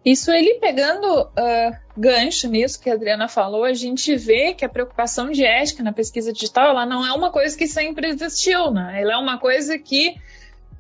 Isso 0.05 0.31
ele 0.31 0.55
pegando 0.55 1.23
uh, 1.23 1.77
gancho 1.97 2.49
nisso 2.49 2.81
que 2.81 2.89
a 2.89 2.95
Adriana 2.95 3.29
falou, 3.29 3.65
a 3.65 3.75
gente 3.75 4.17
vê 4.17 4.55
que 4.55 4.65
a 4.65 4.69
preocupação 4.69 5.31
de 5.31 5.45
ética 5.45 5.83
na 5.83 5.93
pesquisa 5.93 6.33
digital 6.33 6.71
ela 6.71 6.87
não 6.87 7.07
é 7.07 7.13
uma 7.13 7.31
coisa 7.31 7.57
que 7.57 7.67
sempre 7.67 8.09
existiu, 8.09 8.71
né? 8.71 9.01
Ela 9.03 9.15
é 9.15 9.17
uma 9.17 9.39
coisa 9.39 9.79
que 9.79 10.15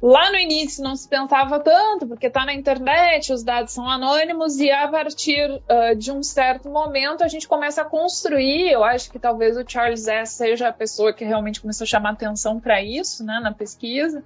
Lá 0.03 0.33
no 0.33 0.39
início 0.39 0.83
não 0.83 0.97
se 0.97 1.07
pensava 1.07 1.61
tanto, 1.61 2.07
porque 2.07 2.29
está 2.29 2.47
na 2.47 2.55
internet, 2.55 3.35
os 3.35 3.43
dados 3.45 3.75
são 3.75 3.87
anônimos, 3.87 4.59
e 4.59 4.71
a 4.71 4.89
partir 4.89 5.50
uh, 5.50 5.95
de 5.95 6.11
um 6.11 6.23
certo 6.23 6.71
momento 6.71 7.23
a 7.23 7.29
gente 7.29 7.47
começa 7.47 7.83
a 7.83 7.85
construir. 7.85 8.71
Eu 8.71 8.83
acho 8.83 9.11
que 9.11 9.19
talvez 9.19 9.59
o 9.59 9.65
Charles 9.67 10.09
S. 10.09 10.37
seja 10.37 10.69
a 10.69 10.73
pessoa 10.73 11.12
que 11.12 11.23
realmente 11.23 11.61
começou 11.61 11.85
a 11.85 11.87
chamar 11.87 12.12
atenção 12.12 12.59
para 12.59 12.83
isso 12.83 13.23
né, 13.23 13.41
na 13.43 13.53
pesquisa. 13.53 14.25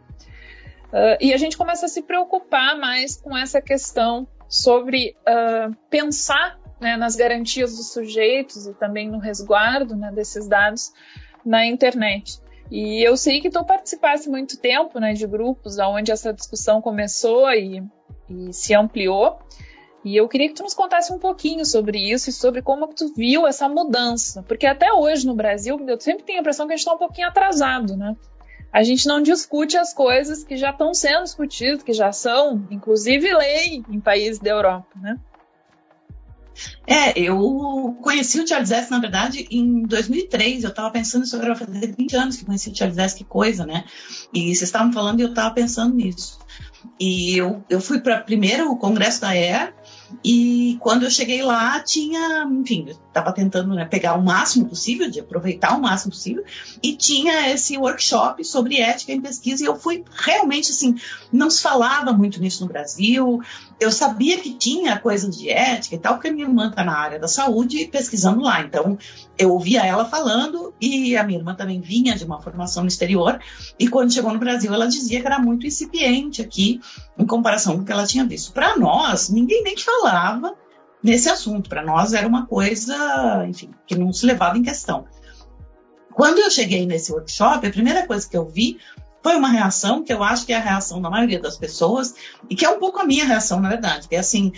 Uh, 0.93 1.19
e 1.21 1.35
a 1.35 1.37
gente 1.37 1.57
começa 1.57 1.87
a 1.87 1.89
se 1.89 2.03
preocupar 2.03 2.79
mais 2.79 3.17
com 3.17 3.37
essa 3.37 3.61
questão 3.61 4.29
sobre 4.55 5.17
uh, 5.29 5.75
pensar 5.91 6.57
né, 6.81 6.97
nas 6.97 7.17
garantias 7.17 7.77
dos 7.77 7.93
sujeitos 7.93 8.67
e 8.69 8.75
também 8.75 9.11
no 9.11 9.19
resguardo 9.19 9.97
né, 9.97 10.13
desses 10.13 10.47
dados 10.47 10.93
na 11.45 11.67
internet. 11.67 12.39
E 12.71 13.07
eu 13.07 13.17
sei 13.17 13.41
que 13.41 13.51
tu 13.51 13.65
participasse 13.65 14.31
muito 14.31 14.59
tempo 14.59 15.01
né, 15.01 15.13
de 15.13 15.27
grupos 15.27 15.77
onde 15.79 16.13
essa 16.13 16.33
discussão 16.33 16.81
começou 16.81 17.51
e, 17.51 17.83
e, 18.31 18.53
se 18.53 18.73
ampliou. 18.75 19.39
E 20.05 20.17
eu 20.17 20.29
queria 20.29 20.49
que 20.49 20.55
tu 20.55 20.63
nos 20.63 20.75
contasse 20.75 21.13
um 21.13 21.19
pouquinho 21.19 21.65
sobre 21.65 21.99
isso 21.99 22.31
e 22.31 22.33
sobre 22.33 22.63
como 22.63 22.87
tu 22.89 23.13
viu 23.15 23.47
essa 23.47 23.69
mudança. 23.69 24.43
Porque 24.43 24.67
até 24.67 24.93
hoje 24.93 25.27
no 25.27 25.35
Brasil, 25.35 25.79
eu 25.89 26.01
sempre 26.01 26.25
tenho 26.25 26.39
a 26.39 26.41
impressão 26.43 26.67
que 26.67 26.75
a 26.75 26.77
gente 26.77 26.87
está 26.87 26.95
um 26.95 26.99
pouquinho 26.99 27.27
atrasado, 27.27 27.97
né? 27.97 28.15
A 28.75 28.83
gente 28.83 29.07
não 29.07 29.23
discute 29.23 29.77
as 29.77 29.95
coisas 29.95 30.43
que 30.43 30.57
já 30.57 30.71
estão 30.71 30.93
sendo 30.93 31.23
discutidas, 31.23 31.85
que 31.85 31.93
já 31.93 32.11
são, 32.11 32.67
inclusive, 32.73 33.33
lei 33.33 33.85
em 33.89 34.01
países 34.01 34.41
da 34.41 34.51
Europa, 34.51 34.89
né? 34.97 35.17
É, 36.85 37.17
eu 37.17 37.97
conheci 38.03 38.41
o 38.41 38.47
Charles 38.47 38.73
S, 38.73 38.91
na 38.91 38.99
verdade, 38.99 39.47
em 39.49 39.83
2003. 39.83 40.65
Eu 40.65 40.71
estava 40.71 40.91
pensando 40.91 41.25
agora, 41.35 41.55
fazer 41.55 41.95
20 41.97 42.17
anos 42.17 42.37
que 42.37 42.45
conheci 42.45 42.71
o 42.71 42.77
Charles 42.77 42.99
S, 42.99 43.15
que 43.15 43.23
coisa, 43.23 43.65
né? 43.65 43.85
E 44.33 44.47
vocês 44.47 44.63
estavam 44.63 44.93
falando 44.93 45.21
e 45.21 45.23
eu 45.23 45.29
estava 45.29 45.55
pensando 45.55 45.95
nisso. 45.95 46.41
E 46.99 47.37
eu, 47.37 47.65
eu 47.71 47.81
fui 47.81 48.01
para 48.01 48.23
primeiro 48.23 48.73
o 48.73 48.77
congresso 48.77 49.21
da 49.21 49.37
ER, 49.37 49.73
e 50.23 50.77
quando 50.81 51.05
eu 51.05 51.11
cheguei 51.11 51.43
lá, 51.43 51.81
tinha, 51.81 52.45
enfim, 52.45 52.87
estava 52.89 53.33
tentando 53.33 53.75
né, 53.75 53.85
pegar 53.85 54.15
o 54.15 54.23
máximo 54.23 54.69
possível, 54.69 55.11
de 55.11 55.21
aproveitar 55.21 55.77
o 55.77 55.81
máximo 55.81 56.13
possível, 56.13 56.45
e 56.83 56.97
tinha 56.97 57.51
esse 57.51 57.77
workshop 57.79 58.45
sobre 58.45 58.81
ética 58.81 59.13
em 59.13 59.21
pesquisa, 59.21 59.63
e 59.63 59.67
eu 59.67 59.77
fui 59.77 60.05
realmente 60.11 60.71
assim, 60.71 60.97
não 61.33 61.49
se 61.51 61.63
falava 61.63 62.13
muito 62.13 62.41
nisso 62.41 62.63
no 62.65 62.69
Brasil, 62.71 63.41
eu 63.85 63.93
sabia 63.93 64.39
que 64.39 64.55
tinha 64.55 64.99
coisas 64.99 65.37
de 65.37 65.51
ética 65.51 65.95
e 65.95 65.99
tal, 65.99 66.15
porque 66.15 66.31
minha 66.31 66.47
irmã 66.47 66.69
está 66.69 66.83
na 66.83 66.97
área 66.97 67.19
da 67.19 67.29
saúde 67.29 67.87
pesquisando 67.87 68.43
lá, 68.43 68.63
então 68.63 68.99
eu 69.39 69.53
ouvia 69.53 69.85
ela 69.85 70.05
falando, 70.05 70.75
e 70.81 71.17
a 71.17 71.23
minha 71.23 71.39
irmã 71.39 71.55
também 71.55 71.81
vinha 71.81 72.17
de 72.17 72.25
uma 72.25 72.41
formação 72.41 72.83
no 72.83 72.89
exterior, 72.89 73.39
e 73.79 73.89
quando 73.89 74.13
chegou 74.13 74.33
no 74.33 74.39
Brasil, 74.39 74.73
ela 74.73 74.87
dizia 74.87 75.21
que 75.21 75.27
era 75.27 75.39
muito 75.39 75.67
incipiente 75.67 76.43
aqui, 76.43 76.81
em 77.19 77.27
comparação 77.27 77.77
com 77.77 77.83
o 77.83 77.85
que 77.85 77.93
ela 77.93 78.07
tinha 78.07 78.25
visto. 78.25 78.53
Para 78.53 78.77
nós, 78.77 79.29
ninguém 79.29 79.63
nem 79.63 79.77
falava 79.77 80.55
nesse 81.03 81.29
assunto. 81.29 81.69
Para 81.69 81.85
nós 81.85 82.15
era 82.15 82.27
uma 82.27 82.47
coisa, 82.47 83.45
enfim, 83.47 83.71
que 83.87 83.95
não 83.95 84.13
se 84.13 84.25
levava 84.25 84.57
em 84.57 84.63
questão. 84.63 85.05
Quando 86.15 86.39
eu 86.39 86.51
cheguei 86.51 86.87
nesse 86.87 87.13
workshop, 87.13 87.67
a 87.67 87.71
primeira 87.71 88.07
coisa 88.07 88.29
que 88.29 88.37
eu 88.37 88.49
vi 88.49 88.79
foi 89.25 89.37
uma 89.37 89.49
reação 89.49 90.05
que 90.05 90.13
eu 90.13 90.23
acho 90.23 90.45
que 90.45 90.53
é 90.53 90.57
a 90.57 90.61
reação 90.61 91.01
da 91.01 91.09
maioria 91.09 91.41
das 91.41 91.57
pessoas 91.57 92.15
e 92.51 92.55
que 92.55 92.67
é 92.67 92.69
um 92.69 92.79
pouco 92.79 93.01
a 93.01 93.07
minha 93.07 93.25
reação, 93.25 93.59
na 93.59 93.71
verdade, 93.71 94.07
que 94.07 94.15
é 94.15 94.19
assim, 94.19 94.53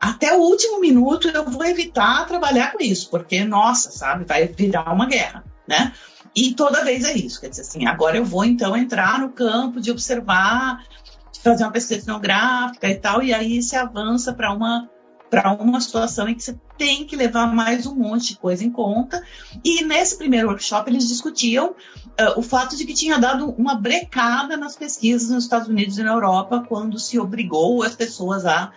até 0.00 0.36
o 0.36 0.40
último 0.40 0.80
minuto 0.80 1.28
eu 1.28 1.48
vou 1.48 1.64
evitar 1.64 2.26
trabalhar 2.26 2.72
com 2.72 2.82
isso, 2.82 3.08
porque, 3.08 3.44
nossa, 3.44 3.92
sabe, 3.92 4.24
vai 4.24 4.48
virar 4.48 4.92
uma 4.92 5.06
guerra, 5.06 5.44
né? 5.66 5.92
E 6.34 6.54
toda 6.54 6.84
vez 6.84 7.04
é 7.04 7.12
isso, 7.12 7.40
quer 7.40 7.50
dizer 7.50 7.62
assim, 7.62 7.86
agora 7.86 8.16
eu 8.16 8.24
vou 8.24 8.44
então 8.44 8.76
entrar 8.76 9.20
no 9.20 9.30
campo 9.30 9.80
de 9.80 9.92
observar, 9.92 10.82
de 11.32 11.38
fazer 11.38 11.62
uma 11.62 11.72
pesquisa 11.72 12.00
etnográfica 12.00 12.88
e 12.88 12.96
tal, 12.96 13.22
e 13.22 13.32
aí 13.32 13.62
se 13.62 13.76
avança 13.76 14.32
para 14.32 14.52
uma 14.52 14.90
para 15.30 15.52
uma 15.52 15.80
situação 15.80 16.28
em 16.28 16.34
que 16.34 16.42
você 16.42 16.58
tem 16.76 17.06
que 17.06 17.14
levar 17.14 17.46
mais 17.46 17.86
um 17.86 17.94
monte 17.94 18.30
de 18.30 18.36
coisa 18.36 18.64
em 18.64 18.70
conta. 18.70 19.24
E 19.64 19.84
nesse 19.84 20.18
primeiro 20.18 20.48
workshop 20.48 20.90
eles 20.90 21.06
discutiam 21.06 21.76
uh, 22.20 22.38
o 22.38 22.42
fato 22.42 22.76
de 22.76 22.84
que 22.84 22.94
tinha 22.94 23.18
dado 23.18 23.50
uma 23.56 23.74
brecada 23.74 24.56
nas 24.56 24.76
pesquisas 24.76 25.30
nos 25.30 25.44
Estados 25.44 25.68
Unidos 25.68 25.98
e 25.98 26.02
na 26.02 26.12
Europa 26.12 26.64
quando 26.68 26.98
se 26.98 27.18
obrigou 27.18 27.82
as 27.82 27.94
pessoas 27.94 28.44
a 28.44 28.70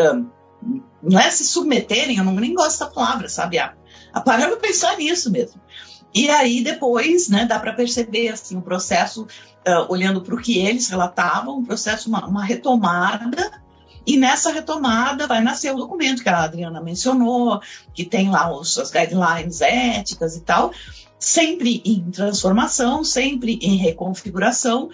uh, 0.00 0.26
não 1.02 1.20
é 1.20 1.30
se 1.30 1.44
submeterem, 1.44 2.16
eu 2.16 2.24
não 2.24 2.34
nem 2.34 2.54
gosto 2.54 2.78
dessa 2.78 2.86
palavra, 2.86 3.28
sabe? 3.28 3.58
A, 3.58 3.74
a 4.12 4.20
parar 4.20 4.46
para 4.46 4.56
pensar 4.56 4.96
nisso 4.96 5.30
mesmo. 5.30 5.60
E 6.14 6.30
aí 6.30 6.62
depois, 6.62 7.28
né, 7.28 7.44
dá 7.44 7.58
para 7.58 7.72
perceber 7.72 8.28
assim 8.28 8.56
o 8.56 8.62
processo 8.62 9.22
uh, 9.22 9.86
olhando 9.88 10.22
para 10.22 10.34
o 10.34 10.40
que 10.40 10.58
eles 10.58 10.88
relatavam, 10.88 11.58
um 11.58 11.64
processo 11.64 12.08
uma, 12.08 12.24
uma 12.24 12.44
retomada 12.44 13.62
e 14.06 14.16
nessa 14.16 14.52
retomada 14.52 15.26
vai 15.26 15.40
nascer 15.40 15.72
o 15.72 15.78
documento 15.78 16.22
que 16.22 16.28
a 16.28 16.42
Adriana 16.42 16.80
mencionou, 16.80 17.60
que 17.92 18.04
tem 18.04 18.30
lá 18.30 18.54
os, 18.54 18.78
as 18.78 18.90
guidelines 18.90 19.60
éticas 19.60 20.36
e 20.36 20.42
tal, 20.42 20.72
sempre 21.18 21.82
em 21.84 22.10
transformação, 22.10 23.02
sempre 23.04 23.58
em 23.62 23.76
reconfiguração. 23.76 24.90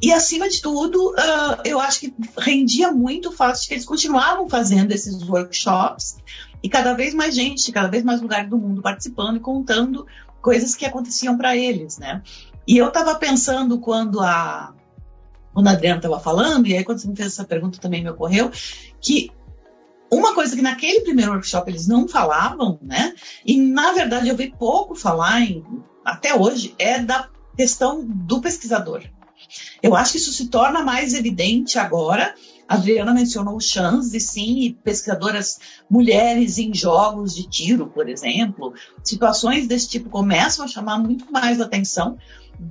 E, 0.00 0.12
acima 0.12 0.48
de 0.48 0.60
tudo, 0.60 1.10
uh, 1.10 1.60
eu 1.64 1.78
acho 1.78 2.00
que 2.00 2.14
rendia 2.38 2.92
muito 2.92 3.28
o 3.28 3.32
fato 3.32 3.60
de 3.60 3.68
que 3.68 3.74
eles 3.74 3.84
continuavam 3.84 4.48
fazendo 4.48 4.92
esses 4.92 5.22
workshops 5.28 6.16
e 6.62 6.68
cada 6.68 6.94
vez 6.94 7.12
mais 7.12 7.34
gente, 7.34 7.70
cada 7.70 7.88
vez 7.88 8.02
mais 8.02 8.22
lugares 8.22 8.48
do 8.48 8.56
mundo 8.56 8.80
participando 8.80 9.36
e 9.36 9.40
contando 9.40 10.06
coisas 10.40 10.74
que 10.74 10.86
aconteciam 10.86 11.36
para 11.36 11.56
eles, 11.56 11.98
né? 11.98 12.22
E 12.66 12.78
eu 12.78 12.88
estava 12.88 13.14
pensando 13.16 13.78
quando 13.78 14.20
a 14.20 14.74
quando 15.52 15.68
a 15.68 15.70
Adriana 15.70 15.98
estava 15.98 16.18
falando, 16.18 16.66
e 16.66 16.76
aí 16.76 16.82
quando 16.82 16.98
você 16.98 17.06
me 17.06 17.14
fez 17.14 17.28
essa 17.28 17.44
pergunta 17.44 17.78
também 17.78 18.02
me 18.02 18.10
ocorreu, 18.10 18.50
que 19.00 19.30
uma 20.14 20.34
coisa 20.34 20.54
que 20.54 20.62
naquele 20.62 21.00
primeiro 21.00 21.32
workshop 21.32 21.70
eles 21.70 21.86
não 21.86 22.08
falavam, 22.08 22.78
né? 22.82 23.14
E 23.44 23.56
na 23.56 23.92
verdade 23.92 24.28
eu 24.28 24.36
vi 24.36 24.54
pouco 24.56 24.94
falar 24.94 25.40
em, 25.40 25.64
até 26.04 26.34
hoje, 26.34 26.74
é 26.78 26.98
da 26.98 27.28
questão 27.56 28.04
do 28.04 28.40
pesquisador. 28.40 29.02
Eu 29.82 29.94
acho 29.94 30.12
que 30.12 30.18
isso 30.18 30.32
se 30.32 30.48
torna 30.48 30.82
mais 30.82 31.14
evidente 31.14 31.78
agora. 31.78 32.34
A 32.66 32.74
Adriana 32.74 33.12
mencionou 33.12 33.60
chans 33.60 34.14
e 34.14 34.20
sim, 34.20 34.78
pesquisadoras 34.82 35.58
mulheres 35.88 36.56
em 36.56 36.72
jogos 36.72 37.34
de 37.34 37.48
tiro, 37.48 37.86
por 37.88 38.08
exemplo. 38.08 38.72
Situações 39.02 39.66
desse 39.66 39.88
tipo 39.88 40.08
começam 40.08 40.64
a 40.64 40.68
chamar 40.68 40.98
muito 40.98 41.30
mais 41.30 41.60
atenção 41.60 42.16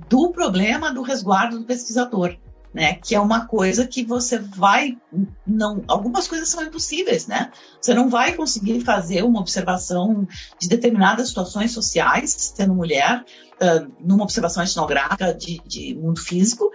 do 0.08 0.30
problema 0.32 0.92
do 0.92 1.02
resguardo 1.02 1.60
do 1.60 1.64
pesquisador 1.64 2.36
né? 2.74 2.94
Que 2.94 3.14
é 3.14 3.20
uma 3.20 3.46
coisa 3.46 3.86
que 3.86 4.04
você 4.04 4.36
vai 4.36 4.98
não, 5.46 5.84
algumas 5.86 6.26
coisas 6.26 6.48
são 6.48 6.64
impossíveis, 6.64 7.28
né? 7.28 7.52
Você 7.80 7.94
não 7.94 8.10
vai 8.10 8.32
conseguir 8.32 8.80
fazer 8.80 9.22
uma 9.22 9.40
observação 9.40 10.26
de 10.58 10.68
determinadas 10.68 11.28
situações 11.28 11.70
sociais, 11.70 12.52
sendo 12.56 12.74
mulher, 12.74 13.24
uh, 13.54 13.92
numa 14.00 14.24
observação 14.24 14.64
etnográfica 14.64 15.32
de, 15.32 15.62
de 15.64 15.94
mundo 15.94 16.20
físico, 16.20 16.72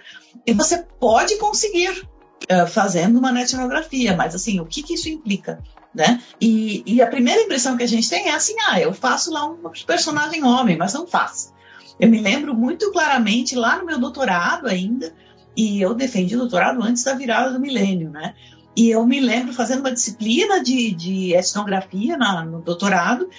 e 0.48 0.54
você 0.54 0.78
pode 1.00 1.38
conseguir 1.38 2.08
uh, 2.50 2.66
fazendo 2.68 3.20
uma 3.20 3.38
etnografia, 3.42 4.16
mas 4.16 4.34
assim, 4.34 4.62
o 4.62 4.66
que, 4.66 4.82
que 4.82 4.94
isso 4.94 5.10
implica? 5.10 5.62
Né? 5.94 6.22
E, 6.40 6.84
e, 6.86 7.02
a 7.02 7.08
primeira 7.08 7.42
impressão 7.42 7.76
que 7.76 7.84
a 7.84 7.88
gente 7.88 8.08
tem 8.08 8.28
é 8.28 8.36
assim, 8.36 8.54
ah, 8.68 8.80
eu 8.80 8.94
faço 8.94 9.34
lá 9.34 9.46
um 9.48 9.58
personagem 9.88 10.44
homem, 10.44 10.78
mas 10.78 10.94
não 10.94 11.08
faço. 11.08 11.52
Eu 12.00 12.08
me 12.08 12.22
lembro 12.22 12.54
muito 12.54 12.92
claramente 12.92 13.56
lá 13.56 13.80
no 13.80 13.86
meu 13.86 14.00
doutorado 14.00 14.68
ainda, 14.68 15.14
e 15.56 15.82
eu 15.82 15.94
defendi 15.94 16.36
doutorado 16.36 16.82
antes 16.84 17.04
da 17.04 17.14
virada 17.14 17.52
do 17.52 17.60
milênio, 17.60 18.10
né? 18.10 18.36
E 18.76 18.90
eu 18.90 19.06
me 19.06 19.20
lembro 19.20 19.54
fazendo 19.54 19.80
uma 19.82 19.92
disciplina 19.92 20.64
de, 20.64 20.92
de 20.94 21.34
etnografia 21.34 22.16
na, 22.16 22.46
no 22.46 22.62
doutorado, 22.62 23.30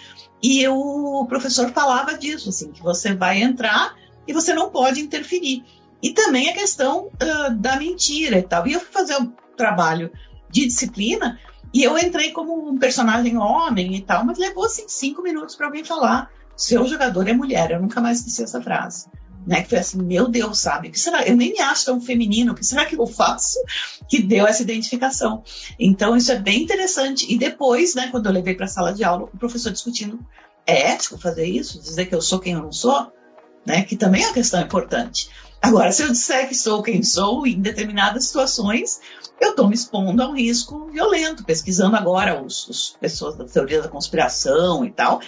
e 0.43 0.63
eu, 0.63 0.77
o 0.77 1.27
professor 1.27 1.71
falava 1.71 2.17
disso, 2.17 2.49
assim, 2.49 2.73
que 2.73 2.83
você 2.83 3.15
vai 3.15 3.43
entrar 3.43 3.95
e 4.27 4.33
você 4.33 4.53
não 4.53 4.71
pode 4.71 5.01
interferir. 5.01 5.65
E 6.03 6.13
também 6.13 6.49
a 6.49 6.55
questão 6.55 7.07
uh, 7.07 7.55
da 7.55 7.77
mentira 7.77 8.39
e 8.39 8.43
tal. 8.43 8.67
E 8.67 8.73
eu 8.73 8.81
fui 8.81 8.91
fazer 8.91 9.17
um 9.17 9.33
trabalho 9.57 10.11
de 10.49 10.67
disciplina 10.67 11.39
e 11.73 11.83
eu 11.83 11.97
entrei 11.99 12.33
como 12.33 12.69
um 12.69 12.79
personagem 12.79 13.37
homem 13.37 13.95
e 13.95 14.01
tal, 14.01 14.25
mas 14.25 14.39
levou 14.39 14.65
assim 14.65 14.85
cinco 14.89 15.23
minutos 15.23 15.55
para 15.55 15.67
alguém 15.67 15.85
falar: 15.85 16.31
seu 16.57 16.87
jogador 16.87 17.29
é 17.29 17.33
mulher. 17.33 17.71
Eu 17.71 17.81
nunca 17.81 18.01
mais 18.01 18.19
esqueci 18.19 18.43
essa 18.43 18.61
frase. 18.63 19.07
Né, 19.47 19.63
que 19.63 19.71
foi 19.71 19.79
assim, 19.79 20.03
meu 20.03 20.29
Deus, 20.29 20.59
sabe? 20.59 20.91
Que 20.91 21.01
será? 21.01 21.27
Eu 21.27 21.35
nem 21.35 21.53
me 21.53 21.61
acho 21.61 21.87
tão 21.87 22.01
feminino, 22.01 22.53
o 22.53 22.55
que 22.55 22.65
será 22.65 22.85
que 22.85 22.95
eu 22.95 23.07
faço 23.07 23.59
que 24.07 24.21
deu 24.21 24.47
essa 24.47 24.63
identificação? 24.63 25.43
Então, 25.79 26.15
isso 26.15 26.31
é 26.31 26.39
bem 26.39 26.63
interessante. 26.63 27.27
E 27.33 27.39
depois, 27.39 27.95
né, 27.95 28.09
quando 28.11 28.27
eu 28.27 28.33
levei 28.33 28.55
para 28.55 28.67
a 28.67 28.69
sala 28.69 28.93
de 28.93 29.03
aula, 29.03 29.31
o 29.33 29.39
professor 29.39 29.73
discutindo: 29.73 30.21
é 30.67 30.93
ético 30.93 31.19
fazer 31.19 31.47
isso? 31.47 31.81
Dizer 31.81 32.07
que 32.07 32.15
eu 32.15 32.21
sou 32.21 32.39
quem 32.39 32.53
eu 32.53 32.63
não 32.63 32.73
sou? 32.73 33.11
Né, 33.65 33.83
que 33.83 33.97
também 33.97 34.23
é 34.23 34.27
uma 34.27 34.35
questão 34.35 34.61
importante. 34.61 35.31
Agora, 35.63 35.93
se 35.93 36.03
eu 36.03 36.09
disser 36.09 36.49
que 36.49 36.55
sou 36.55 36.83
quem 36.83 37.03
sou 37.03 37.47
em 37.47 37.61
determinadas 37.61 38.25
situações, 38.25 38.99
eu 39.39 39.51
estou 39.51 39.69
me 39.69 39.75
expondo 39.75 40.23
a 40.23 40.29
um 40.29 40.35
risco 40.35 40.87
violento. 40.87 41.45
Pesquisando 41.45 41.97
agora 41.97 42.43
os, 42.43 42.67
os 42.69 42.97
pessoas 42.99 43.37
da 43.37 43.45
teoria 43.45 43.83
da 43.83 43.89
conspiração 43.89 44.85
e 44.85 44.91
tal, 44.91 45.21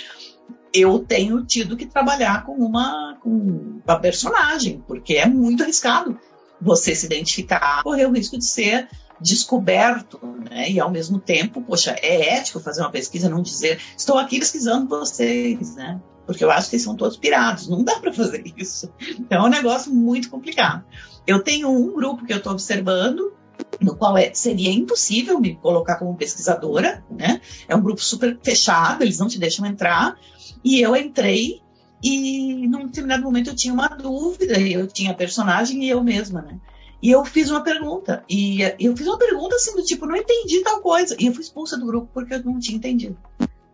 eu 0.75 0.99
tenho 1.01 1.45
tido 1.45 1.77
que 1.77 1.87
trabalhar 1.87 2.45
com 2.45 2.53
uma, 2.53 3.17
com 3.21 3.81
uma 3.85 3.99
personagem, 3.99 4.83
porque 4.87 5.15
é 5.15 5.27
muito 5.27 5.63
arriscado 5.63 6.19
você 6.61 6.95
se 6.95 7.07
identificar, 7.07 7.83
correr 7.83 8.07
o 8.07 8.13
risco 8.13 8.39
de 8.39 8.47
ser 8.47 8.89
descoberto, 9.21 10.21
né? 10.51 10.71
E 10.71 10.81
ao 10.81 10.91
mesmo 10.91 11.19
tempo, 11.19 11.63
poxa, 11.63 11.97
é 12.01 12.37
ético 12.37 12.61
fazer 12.61 12.81
uma 12.81 12.91
pesquisa, 12.91 13.29
não 13.29 13.43
dizer, 13.43 13.81
estou 13.97 14.19
aqui 14.19 14.39
pesquisando 14.39 14.89
vocês, 14.89 15.75
né? 15.75 16.01
porque 16.27 16.45
eu 16.45 16.51
acho 16.51 16.71
que 16.71 16.79
são 16.79 16.97
todos 16.97 17.17
pirados, 17.17 17.69
não 17.69 17.83
dá 17.83 17.99
para 17.99 18.13
fazer 18.13 18.45
isso. 18.57 18.93
Então 19.19 19.45
é 19.45 19.47
um 19.47 19.51
negócio 19.51 19.93
muito 19.93 20.31
complicado. 20.31 20.85
Eu 21.27 21.43
tenho 21.43 21.69
um 21.69 21.93
grupo 21.93 22.25
que 22.25 22.33
eu 22.33 22.39
estou 22.39 22.53
observando, 22.53 23.33
no 23.81 23.97
qual 23.97 24.17
é, 24.17 24.33
seria 24.33 24.71
impossível 24.71 25.41
me 25.41 25.57
colocar 25.57 25.97
como 25.97 26.17
pesquisadora, 26.17 27.05
né? 27.11 27.41
É 27.69 27.75
um 27.75 27.83
grupo 27.83 28.01
super 28.03 28.39
fechado, 28.43 29.03
eles 29.03 29.19
não 29.19 29.29
te 29.29 29.39
deixam 29.39 29.67
entrar. 29.67 30.17
E 30.65 30.81
eu 30.81 30.95
entrei 30.95 31.61
e 32.03 32.67
num 32.67 32.87
determinado 32.87 33.23
momento 33.23 33.51
eu 33.51 33.57
tinha 33.57 33.73
uma 33.73 33.89
dúvida, 33.89 34.59
eu 34.61 34.87
tinha 34.87 35.15
personagem 35.15 35.85
e 35.85 35.89
eu 35.89 36.03
mesma, 36.03 36.43
né? 36.43 36.59
E 37.03 37.11
eu 37.11 37.25
fiz 37.25 37.51
uma 37.51 37.63
pergunta. 37.63 38.25
E 38.29 38.61
eu 38.79 38.97
fiz 38.97 39.07
uma 39.07 39.19
pergunta 39.19 39.57
assim 39.57 39.75
do 39.75 39.83
tipo, 39.83 40.07
não 40.07 40.17
entendi 40.17 40.61
tal 40.63 40.81
coisa. 40.81 41.17
E 41.19 41.27
eu 41.27 41.33
fui 41.33 41.43
expulsa 41.43 41.77
do 41.77 41.87
grupo 41.87 42.09
porque 42.15 42.35
eu 42.35 42.45
não 42.45 42.61
tinha 42.61 42.77
entendido. 42.77 43.17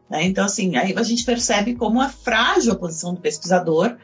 Né? 0.08 0.24
Então, 0.24 0.44
assim, 0.44 0.76
aí 0.76 0.94
a 0.96 1.02
gente 1.02 1.24
percebe 1.24 1.74
como 1.74 2.02
é 2.02 2.08
frágil 2.08 2.72
a 2.72 2.76
posição 2.76 3.12
do 3.12 3.20
pesquisador, 3.20 3.96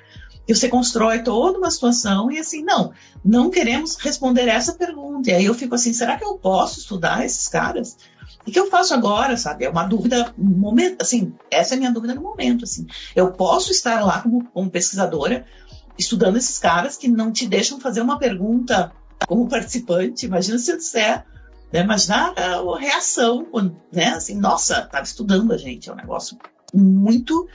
e 0.46 0.54
você 0.54 0.68
constrói 0.68 1.22
toda 1.22 1.58
uma 1.58 1.70
situação 1.70 2.30
e 2.30 2.38
assim, 2.38 2.62
não, 2.62 2.92
não 3.24 3.50
queremos 3.50 3.96
responder 3.96 4.46
essa 4.48 4.74
pergunta. 4.74 5.30
E 5.30 5.34
aí 5.34 5.44
eu 5.46 5.54
fico 5.54 5.74
assim, 5.74 5.92
será 5.92 6.16
que 6.16 6.24
eu 6.24 6.34
posso 6.34 6.80
estudar 6.80 7.24
esses 7.24 7.48
caras? 7.48 7.96
O 8.46 8.50
que 8.50 8.60
eu 8.60 8.68
faço 8.68 8.92
agora, 8.92 9.36
sabe? 9.36 9.64
É 9.64 9.70
uma 9.70 9.84
dúvida, 9.84 10.34
momento, 10.36 11.00
assim, 11.00 11.32
essa 11.50 11.74
é 11.74 11.76
a 11.76 11.78
minha 11.78 11.92
dúvida 11.92 12.14
no 12.14 12.20
momento, 12.20 12.64
assim. 12.64 12.87
Eu 13.16 13.33
posso 13.33 13.70
estar 13.70 14.04
lá 14.04 14.20
como, 14.20 14.44
como 14.44 14.70
pesquisadora, 14.70 15.46
estudando 15.98 16.37
esses 16.37 16.59
caras 16.59 16.96
que 16.96 17.09
não 17.09 17.33
te 17.33 17.46
deixam 17.46 17.80
fazer 17.80 18.02
uma 18.02 18.18
pergunta 18.18 18.92
como 19.26 19.48
participante. 19.48 20.26
Imagina 20.26 20.59
se 20.59 20.70
eu 20.70 20.76
disser, 20.76 21.24
né? 21.72 21.80
Imaginar 21.80 22.35
a 22.37 22.78
reação, 22.78 23.46
né? 23.90 24.09
Assim, 24.09 24.35
nossa, 24.35 24.80
estava 24.80 25.04
estudando 25.04 25.52
a 25.52 25.57
gente, 25.57 25.88
é 25.88 25.92
um 25.92 25.96
negócio 25.96 26.37
muito, 26.74 27.48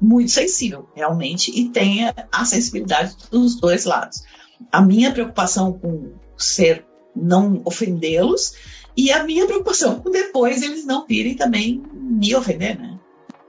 muito 0.00 0.30
sensível, 0.30 0.88
realmente, 0.94 1.50
e 1.50 1.68
tem 1.70 2.00
a 2.30 2.44
sensibilidade 2.44 3.16
dos 3.30 3.56
dois 3.56 3.84
lados. 3.84 4.22
A 4.70 4.80
minha 4.80 5.12
preocupação 5.12 5.72
com 5.72 6.12
ser 6.36 6.86
não 7.14 7.62
ofendê-los 7.64 8.54
e 8.96 9.10
a 9.12 9.24
minha 9.24 9.46
preocupação 9.46 10.00
com 10.00 10.10
depois 10.10 10.62
eles 10.62 10.84
não 10.84 11.06
virem 11.06 11.34
também 11.34 11.82
me 11.92 12.34
ofender, 12.34 12.78
né? 12.78 12.98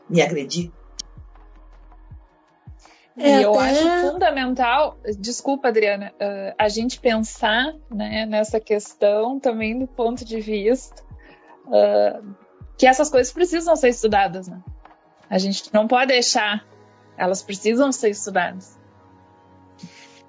Me 0.10 0.22
agredir. 0.22 0.72
É, 3.18 3.40
e 3.40 3.44
eu 3.44 3.54
até... 3.60 3.72
acho 3.72 4.12
fundamental, 4.12 4.98
desculpa, 5.20 5.68
Adriana, 5.68 6.14
uh, 6.16 6.56
a 6.58 6.70
gente 6.70 7.00
pensar 7.00 7.76
né, 7.92 8.26
nessa 8.26 8.60
questão 8.60 9.40
também 9.40 9.78
do 9.78 9.88
ponto 9.88 10.24
de 10.24 10.40
vista 10.40 11.04
uh, 11.66 12.34
que 12.78 12.88
essas 12.88 13.10
coisas 13.10 13.34
precisam 13.34 13.76
ser 13.76 13.90
estudadas. 13.90 14.48
Né? 14.48 14.62
A 15.30 15.38
gente 15.38 15.72
não 15.74 15.88
pode 15.88 16.08
deixar, 16.08 16.66
elas 17.18 17.42
precisam 17.42 17.92
ser 17.92 18.10
estudadas. 18.10 18.78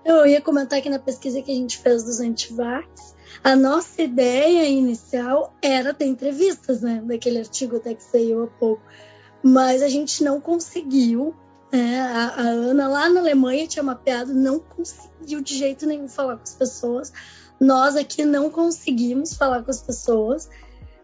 Eu 0.04 0.26
ia 0.26 0.40
comentar 0.40 0.80
que 0.80 0.88
na 0.88 0.98
pesquisa 0.98 1.42
que 1.42 1.50
a 1.50 1.54
gente 1.54 1.78
fez 1.78 2.02
dos 2.02 2.20
antivax, 2.20 3.14
a 3.42 3.54
nossa 3.54 4.02
ideia 4.02 4.68
inicial 4.68 5.54
era 5.62 5.94
ter 5.94 6.06
entrevistas, 6.06 6.82
né? 6.82 7.02
Daquele 7.04 7.38
artigo 7.38 7.76
até 7.76 7.94
que 7.94 8.02
saiu 8.02 8.44
há 8.44 8.46
pouco. 8.46 8.82
Mas 9.42 9.82
a 9.82 9.88
gente 9.88 10.22
não 10.22 10.40
conseguiu 10.40 11.34
é, 11.72 12.00
a, 12.00 12.34
a, 12.36 12.40
Ana 12.40 12.88
lá 12.88 13.08
na 13.08 13.20
Alemanha 13.20 13.66
tinha 13.66 13.82
mapeado, 13.82 14.34
não 14.34 14.58
conseguiu 14.58 15.40
de 15.40 15.56
jeito 15.56 15.86
nenhum 15.86 16.08
falar 16.08 16.36
com 16.36 16.42
as 16.42 16.54
pessoas. 16.54 17.12
Nós 17.60 17.94
aqui 17.94 18.24
não 18.24 18.50
conseguimos 18.50 19.34
falar 19.34 19.62
com 19.62 19.70
as 19.70 19.80
pessoas. 19.80 20.48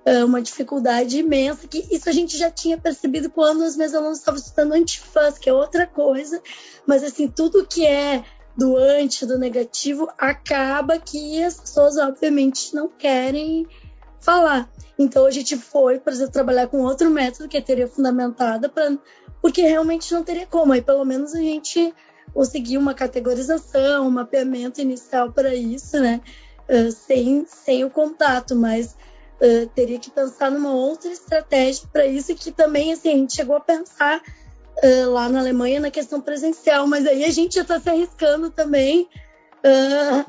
É 0.06 0.24
uma 0.24 0.40
dificuldade 0.40 1.18
imensa, 1.18 1.66
que 1.66 1.84
isso 1.90 2.08
a 2.08 2.12
gente 2.12 2.38
já 2.38 2.48
tinha 2.48 2.78
percebido 2.78 3.28
quando 3.28 3.62
os 3.62 3.76
meus 3.76 3.92
alunos 3.92 4.18
estavam 4.18 4.38
estudando 4.38 4.72
antifãs, 4.72 5.36
que 5.36 5.50
é 5.50 5.52
outra 5.52 5.84
coisa. 5.84 6.40
Mas 6.86 7.02
assim, 7.02 7.26
tudo 7.26 7.66
que 7.66 7.84
é 7.84 8.24
do 8.56 8.76
anti, 8.76 9.26
do 9.26 9.36
negativo, 9.36 10.08
acaba 10.16 10.96
que 10.96 11.42
as 11.42 11.60
pessoas 11.60 11.96
obviamente 11.96 12.72
não 12.72 12.88
querem 12.88 13.66
falar. 14.20 14.70
Então 14.98 15.26
a 15.26 15.30
gente 15.30 15.56
foi, 15.56 15.98
por 15.98 16.12
exemplo, 16.12 16.32
trabalhar 16.32 16.68
com 16.68 16.82
outro 16.82 17.10
método 17.10 17.48
que 17.48 17.56
é 17.56 17.60
teoria 17.60 17.88
fundamentada 17.88 18.68
para 18.68 18.96
porque 19.42 19.62
realmente 19.62 20.12
não 20.12 20.24
teria 20.24 20.46
como. 20.46 20.72
Aí 20.72 20.82
pelo 20.82 21.04
menos 21.04 21.34
a 21.34 21.38
gente 21.38 21.92
conseguiu 22.32 22.80
uma 22.80 22.94
categorização, 22.94 24.06
um 24.06 24.10
mapeamento 24.10 24.80
inicial 24.80 25.32
para 25.32 25.54
isso, 25.54 26.00
né? 26.00 26.20
Uh, 26.68 26.90
sem, 26.90 27.46
sem 27.46 27.84
o 27.84 27.90
contato, 27.90 28.56
mas 28.56 28.96
uh, 29.40 29.66
teria 29.74 29.98
que 29.98 30.10
pensar 30.10 30.50
numa 30.50 30.72
outra 30.72 31.10
estratégia 31.10 31.88
para 31.92 32.06
isso 32.06 32.34
que 32.34 32.50
também 32.50 32.92
assim, 32.92 33.10
a 33.10 33.16
gente 33.16 33.34
chegou 33.34 33.56
a 33.56 33.60
pensar 33.60 34.20
uh, 34.20 35.10
lá 35.10 35.28
na 35.28 35.40
Alemanha 35.40 35.80
na 35.80 35.90
questão 35.90 36.20
presencial, 36.20 36.86
mas 36.86 37.06
aí 37.06 37.24
a 37.24 37.30
gente 37.30 37.54
já 37.54 37.62
está 37.62 37.80
se 37.80 37.88
arriscando 37.88 38.50
também 38.50 39.08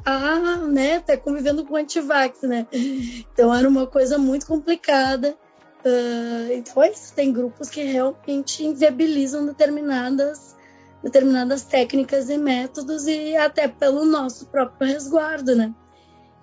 a 0.04 0.58
né, 0.68 1.00
tá 1.00 1.16
convivendo 1.16 1.64
com 1.66 1.76
antivax, 1.76 2.42
né? 2.42 2.66
Então 2.72 3.54
era 3.54 3.68
uma 3.68 3.86
coisa 3.86 4.18
muito 4.18 4.48
complicada. 4.48 5.38
Uh, 5.86 6.52
então 6.54 6.84
é 6.84 6.92
isso, 6.92 7.14
tem 7.14 7.32
grupos 7.32 7.70
que 7.70 7.84
realmente 7.84 8.66
inviabilizam 8.66 9.46
determinadas, 9.46 10.56
determinadas 11.04 11.64
técnicas 11.64 12.30
e 12.30 12.38
métodos 12.38 13.06
e 13.08 13.38
até 13.38 13.68
pelo 13.68 14.04
nosso 14.04 14.48
próprio 14.48 14.88
resguardo, 14.88 15.56
né? 15.56 15.74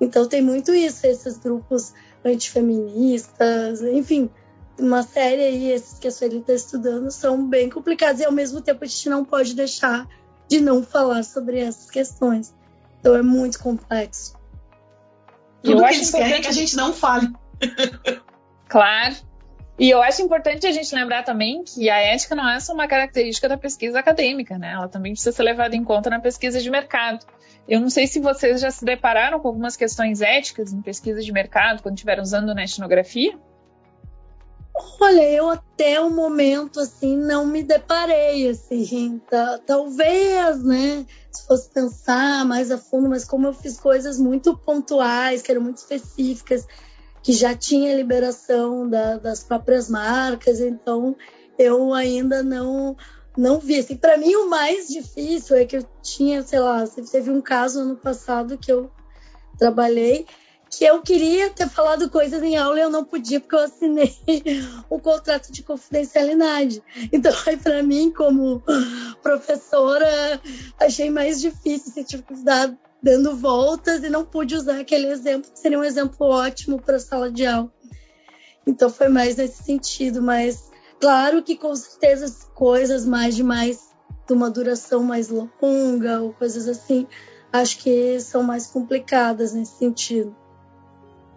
Então 0.00 0.26
tem 0.26 0.40
muito 0.40 0.72
isso, 0.72 1.06
esses 1.06 1.36
grupos 1.36 1.92
antifeministas, 2.24 3.82
enfim, 3.82 4.30
uma 4.78 5.02
série 5.02 5.42
aí, 5.42 5.70
esses 5.70 5.98
que 5.98 6.08
a 6.08 6.10
Sueli 6.10 6.38
está 6.38 6.54
estudando, 6.54 7.10
são 7.10 7.46
bem 7.46 7.70
complicados 7.70 8.20
e 8.20 8.24
ao 8.24 8.32
mesmo 8.32 8.60
tempo 8.60 8.84
a 8.84 8.86
gente 8.86 9.08
não 9.08 9.24
pode 9.24 9.54
deixar 9.54 10.08
de 10.48 10.60
não 10.60 10.82
falar 10.82 11.22
sobre 11.22 11.60
essas 11.60 11.90
questões. 11.90 12.54
Então 13.00 13.14
é 13.14 13.22
muito 13.22 13.58
complexo. 13.58 14.36
Tudo 15.62 15.80
Eu 15.80 15.88
que 15.88 15.94
eles 15.94 16.10
querem 16.10 16.40
que 16.40 16.48
a 16.48 16.52
gente 16.52 16.76
não 16.76 16.92
fale. 16.92 17.32
Claro. 18.66 19.14
E 19.78 19.90
eu 19.90 20.02
acho 20.02 20.22
importante 20.22 20.66
a 20.66 20.72
gente 20.72 20.92
lembrar 20.94 21.22
também 21.22 21.62
que 21.62 21.88
a 21.88 21.96
ética 21.98 22.34
não 22.34 22.48
é 22.48 22.58
só 22.58 22.72
uma 22.72 22.88
característica 22.88 23.48
da 23.48 23.56
pesquisa 23.56 24.00
acadêmica, 24.00 24.58
né? 24.58 24.72
Ela 24.72 24.88
também 24.88 25.12
precisa 25.12 25.30
ser 25.30 25.42
levada 25.44 25.76
em 25.76 25.84
conta 25.84 26.10
na 26.10 26.18
pesquisa 26.18 26.60
de 26.60 26.70
mercado. 26.70 27.24
Eu 27.68 27.80
não 27.80 27.88
sei 27.88 28.06
se 28.06 28.20
vocês 28.20 28.60
já 28.60 28.70
se 28.70 28.84
depararam 28.84 29.40
com 29.40 29.48
algumas 29.48 29.76
questões 29.76 30.20
éticas 30.20 30.72
em 30.72 30.82
pesquisa 30.82 31.22
de 31.22 31.32
mercado 31.32 31.82
quando 31.82 31.94
estiveram 31.94 32.22
usando 32.22 32.54
na 32.54 32.64
etnografia. 32.64 33.38
Olha, 35.00 35.22
eu 35.30 35.48
até 35.50 36.00
o 36.00 36.10
momento 36.10 36.80
assim 36.80 37.16
não 37.16 37.46
me 37.46 37.62
deparei 37.62 38.48
assim, 38.48 39.20
tá, 39.30 39.60
talvez, 39.64 40.62
né? 40.64 41.06
Se 41.30 41.46
fosse 41.46 41.70
pensar 41.70 42.44
mais 42.44 42.70
a 42.70 42.78
fundo, 42.78 43.08
mas 43.08 43.24
como 43.24 43.46
eu 43.46 43.52
fiz 43.52 43.78
coisas 43.78 44.18
muito 44.18 44.56
pontuais, 44.56 45.42
que 45.42 45.52
eram 45.52 45.62
muito 45.62 45.78
específicas, 45.78 46.66
que 47.22 47.32
já 47.32 47.54
tinha 47.54 47.94
liberação 47.94 48.88
da, 48.88 49.16
das 49.16 49.44
próprias 49.44 49.88
marcas, 49.88 50.60
então 50.60 51.16
eu 51.56 51.94
ainda 51.94 52.42
não 52.42 52.96
não 53.36 53.58
vi. 53.58 53.78
Assim, 53.78 53.96
para 53.96 54.16
mim 54.16 54.34
o 54.36 54.48
mais 54.48 54.88
difícil 54.88 55.56
é 55.56 55.64
que 55.64 55.76
eu 55.76 55.86
tinha, 56.02 56.42
sei 56.42 56.60
lá, 56.60 56.84
teve 56.86 57.30
um 57.30 57.40
caso 57.40 57.80
ano 57.80 57.96
passado 57.96 58.58
que 58.58 58.70
eu 58.70 58.90
trabalhei 59.58 60.26
que 60.76 60.84
eu 60.84 61.00
queria 61.02 61.50
ter 61.50 61.68
falado 61.68 62.10
coisas 62.10 62.42
em 62.42 62.56
aula 62.56 62.78
e 62.78 62.82
eu 62.82 62.90
não 62.90 63.04
podia 63.04 63.40
porque 63.40 63.54
eu 63.54 63.60
assinei 63.60 64.12
um 64.90 64.98
contrato 64.98 65.52
de 65.52 65.62
confidencialidade. 65.62 66.82
Então, 67.12 67.32
aí 67.46 67.56
para 67.56 67.82
mim, 67.82 68.10
como 68.10 68.62
professora, 69.22 70.40
achei 70.78 71.10
mais 71.10 71.40
difícil, 71.40 71.90
assim, 71.90 72.02
tive 72.02 72.22
que 72.24 72.34
dar 72.42 72.74
dando 73.02 73.36
voltas 73.36 74.02
e 74.02 74.08
não 74.08 74.24
pude 74.24 74.54
usar 74.54 74.80
aquele 74.80 75.08
exemplo, 75.08 75.50
que 75.50 75.58
seria 75.58 75.78
um 75.78 75.84
exemplo 75.84 76.26
ótimo 76.26 76.80
para 76.80 76.98
sala 76.98 77.30
de 77.30 77.46
aula. 77.46 77.70
Então, 78.66 78.88
foi 78.88 79.08
mais 79.08 79.36
nesse 79.36 79.62
sentido, 79.62 80.22
mas 80.22 80.70
claro 81.04 81.42
que 81.42 81.54
com 81.54 81.76
certeza 81.76 82.34
coisas 82.54 83.04
mais 83.04 83.36
de 83.36 83.42
mais 83.42 83.90
de 84.26 84.32
uma 84.32 84.50
duração 84.50 85.04
mais 85.04 85.28
longa 85.28 86.22
ou 86.22 86.32
coisas 86.32 86.66
assim, 86.66 87.06
acho 87.52 87.76
que 87.76 88.18
são 88.20 88.42
mais 88.42 88.68
complicadas 88.68 89.52
nesse 89.52 89.76
sentido. 89.76 90.34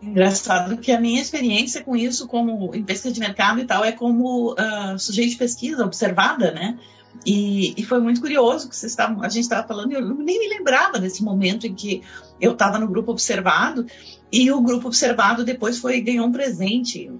Engraçado 0.01 0.77
que 0.77 0.89
a 0.89 1.01
minha 1.01 1.21
experiência 1.21 1.83
com 1.83 1.97
isso, 1.97 2.27
como 2.27 2.73
em 2.73 2.81
pesquisa 2.81 3.13
de 3.13 3.19
mercado 3.19 3.59
e 3.59 3.65
tal, 3.65 3.83
é 3.83 3.91
como 3.91 4.53
uh, 4.53 4.97
sujeito 4.97 5.31
de 5.31 5.35
pesquisa 5.35 5.83
observada, 5.83 6.49
né? 6.53 6.79
E, 7.25 7.73
e 7.75 7.83
foi 7.83 7.99
muito 7.99 8.21
curioso 8.21 8.69
que 8.69 8.75
vocês 8.75 8.93
estavam, 8.93 9.21
a 9.21 9.27
gente 9.27 9.43
estava 9.43 9.67
falando, 9.67 9.91
eu 9.91 10.15
nem 10.15 10.39
me 10.39 10.47
lembrava 10.47 10.97
desse 10.97 11.21
momento 11.21 11.67
em 11.67 11.75
que 11.75 12.03
eu 12.39 12.53
estava 12.53 12.79
no 12.79 12.87
grupo 12.87 13.11
observado 13.11 13.85
e 14.31 14.49
o 14.49 14.61
grupo 14.61 14.87
observado 14.87 15.43
depois 15.43 15.77
foi 15.77 15.99
ganhou 15.99 16.25
um 16.25 16.31
presente. 16.31 17.11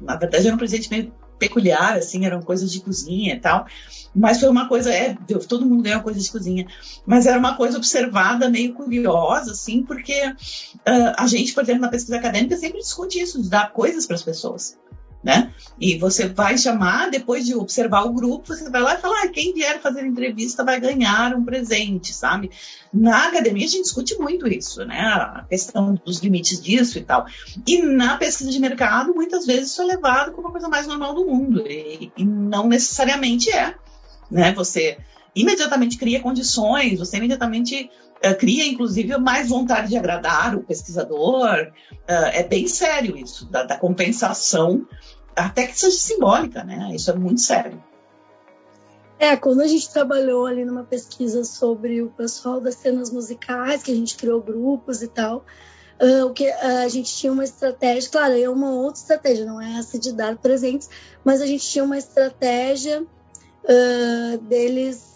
Na 0.00 0.16
verdade, 0.16 0.46
era 0.46 0.54
um 0.54 0.58
presente 0.58 0.88
meio 0.90 1.12
peculiar, 1.42 1.96
assim, 1.96 2.24
eram 2.24 2.40
coisas 2.40 2.70
de 2.70 2.80
cozinha 2.80 3.34
e 3.34 3.40
tal. 3.40 3.66
Mas 4.14 4.38
foi 4.38 4.48
uma 4.48 4.68
coisa, 4.68 4.92
é, 4.92 5.16
todo 5.48 5.66
mundo 5.66 5.82
ganhou 5.82 6.02
coisa 6.02 6.20
de 6.20 6.30
cozinha. 6.30 6.66
Mas 7.04 7.26
era 7.26 7.38
uma 7.38 7.56
coisa 7.56 7.76
observada, 7.78 8.48
meio 8.48 8.74
curiosa, 8.74 9.52
assim, 9.52 9.82
porque 9.82 10.26
uh, 10.26 11.14
a 11.16 11.26
gente, 11.26 11.52
por 11.52 11.62
exemplo, 11.64 11.82
na 11.82 11.88
pesquisa 11.88 12.16
acadêmica 12.16 12.56
sempre 12.56 12.78
discute 12.78 13.18
isso, 13.18 13.42
de 13.42 13.48
dar 13.48 13.72
coisas 13.72 14.06
para 14.06 14.14
as 14.14 14.22
pessoas 14.22 14.78
né? 15.22 15.52
E 15.80 15.96
você 15.96 16.28
vai 16.28 16.58
chamar, 16.58 17.10
depois 17.10 17.46
de 17.46 17.54
observar 17.54 18.04
o 18.04 18.12
grupo, 18.12 18.54
você 18.54 18.68
vai 18.68 18.82
lá 18.82 18.94
e 18.94 19.00
falar, 19.00 19.22
ah, 19.22 19.28
quem 19.28 19.54
vier 19.54 19.80
fazer 19.80 20.04
entrevista 20.04 20.64
vai 20.64 20.80
ganhar 20.80 21.34
um 21.34 21.44
presente, 21.44 22.12
sabe? 22.12 22.50
Na 22.92 23.28
academia 23.28 23.64
a 23.64 23.68
gente 23.68 23.82
discute 23.82 24.18
muito 24.18 24.48
isso, 24.48 24.84
né? 24.84 25.00
A 25.00 25.46
questão 25.48 25.94
dos 26.04 26.18
limites 26.18 26.60
disso 26.60 26.98
e 26.98 27.02
tal. 27.02 27.26
E 27.66 27.82
na 27.82 28.16
pesquisa 28.16 28.50
de 28.50 28.58
mercado, 28.58 29.14
muitas 29.14 29.46
vezes 29.46 29.70
isso 29.70 29.82
é 29.82 29.86
levado 29.86 30.32
como 30.32 30.48
a 30.48 30.52
coisa 30.52 30.68
mais 30.68 30.86
normal 30.86 31.14
do 31.14 31.24
mundo. 31.24 31.64
E, 31.66 32.12
e 32.16 32.24
não 32.24 32.68
necessariamente 32.68 33.50
é, 33.50 33.74
né? 34.30 34.52
Você 34.52 34.98
imediatamente 35.34 35.96
cria 35.96 36.20
condições, 36.20 36.98
você 36.98 37.16
imediatamente 37.16 37.90
uh, 38.24 38.36
cria, 38.38 38.66
inclusive, 38.66 39.16
mais 39.18 39.48
vontade 39.48 39.88
de 39.88 39.96
agradar 39.96 40.54
o 40.54 40.62
pesquisador. 40.62 41.72
Uh, 41.92 42.30
é 42.32 42.42
bem 42.42 42.68
sério 42.68 43.16
isso, 43.16 43.46
da, 43.46 43.62
da 43.64 43.76
compensação 43.76 44.86
até 45.36 45.66
que 45.66 45.78
seja 45.78 45.96
simbólica, 45.96 46.64
né? 46.64 46.90
Isso 46.94 47.10
é 47.10 47.14
muito 47.14 47.40
sério. 47.40 47.82
É, 49.18 49.36
quando 49.36 49.60
a 49.60 49.66
gente 49.68 49.88
trabalhou 49.88 50.46
ali 50.46 50.64
numa 50.64 50.82
pesquisa 50.82 51.44
sobre 51.44 52.02
o 52.02 52.10
pessoal 52.10 52.60
das 52.60 52.74
cenas 52.74 53.08
musicais, 53.08 53.80
que 53.80 53.92
a 53.92 53.94
gente 53.94 54.16
criou 54.16 54.42
grupos 54.42 55.00
e 55.00 55.06
tal, 55.06 55.44
uh, 56.00 56.26
o 56.26 56.32
que 56.32 56.48
uh, 56.48 56.84
a 56.84 56.88
gente 56.88 57.14
tinha 57.14 57.32
uma 57.32 57.44
estratégia, 57.44 58.10
claro, 58.10 58.36
é 58.36 58.48
uma 58.48 58.72
outra 58.72 59.00
estratégia, 59.00 59.46
não 59.46 59.60
é 59.60 59.78
essa 59.78 59.96
de 59.96 60.12
dar 60.12 60.36
presentes, 60.38 60.90
mas 61.24 61.40
a 61.40 61.46
gente 61.46 61.64
tinha 61.64 61.84
uma 61.84 61.96
estratégia 61.96 63.00
uh, 63.02 64.38
deles 64.38 65.12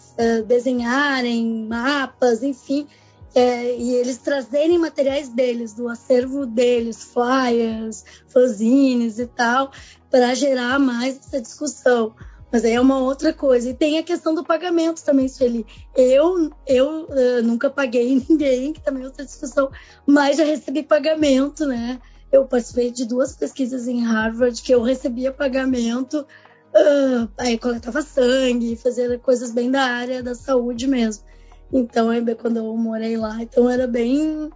desenharem 0.47 1.67
mapas, 1.67 2.41
enfim, 2.41 2.87
é, 3.35 3.75
e 3.75 3.93
eles 3.95 4.17
trazerem 4.17 4.77
materiais 4.79 5.29
deles, 5.29 5.73
do 5.73 5.87
acervo 5.87 6.45
deles, 6.45 7.03
flyers, 7.03 8.03
fanzines 8.27 9.19
e 9.19 9.27
tal, 9.27 9.71
para 10.09 10.33
gerar 10.33 10.79
mais 10.79 11.17
essa 11.17 11.41
discussão. 11.41 12.15
Mas 12.51 12.63
aí 12.63 12.73
é 12.73 12.81
uma 12.81 12.99
outra 12.99 13.33
coisa. 13.33 13.69
E 13.69 13.73
tem 13.73 13.97
a 13.97 14.03
questão 14.03 14.33
do 14.33 14.43
pagamento 14.43 15.03
também, 15.03 15.27
Sueli. 15.27 15.65
Eu, 15.95 16.49
eu 16.65 17.05
uh, 17.05 17.43
nunca 17.43 17.69
paguei 17.69 18.15
ninguém, 18.27 18.73
que 18.73 18.81
também 18.81 19.03
é 19.03 19.05
outra 19.05 19.25
discussão, 19.25 19.69
mas 20.05 20.37
já 20.37 20.45
recebi 20.45 20.81
pagamento, 20.81 21.65
né? 21.65 21.99
Eu 22.31 22.45
participei 22.45 22.91
de 22.91 23.05
duas 23.05 23.35
pesquisas 23.35 23.87
em 23.87 24.03
Harvard 24.03 24.61
que 24.61 24.73
eu 24.73 24.81
recebia 24.81 25.31
pagamento, 25.31 26.19
uh, 26.19 27.29
aí 27.37 27.57
coletava 27.57 28.01
sangue, 28.01 28.75
fazia 28.75 29.17
coisas 29.19 29.51
bem 29.51 29.71
da 29.71 29.83
área 29.83 30.23
da 30.23 30.35
saúde 30.35 30.87
mesmo. 30.87 31.23
Então, 31.71 32.09
quando 32.39 32.57
eu 32.57 32.77
morei 32.77 33.17
lá, 33.17 33.41
então 33.41 33.69
era 33.69 33.87
bem 33.87 34.49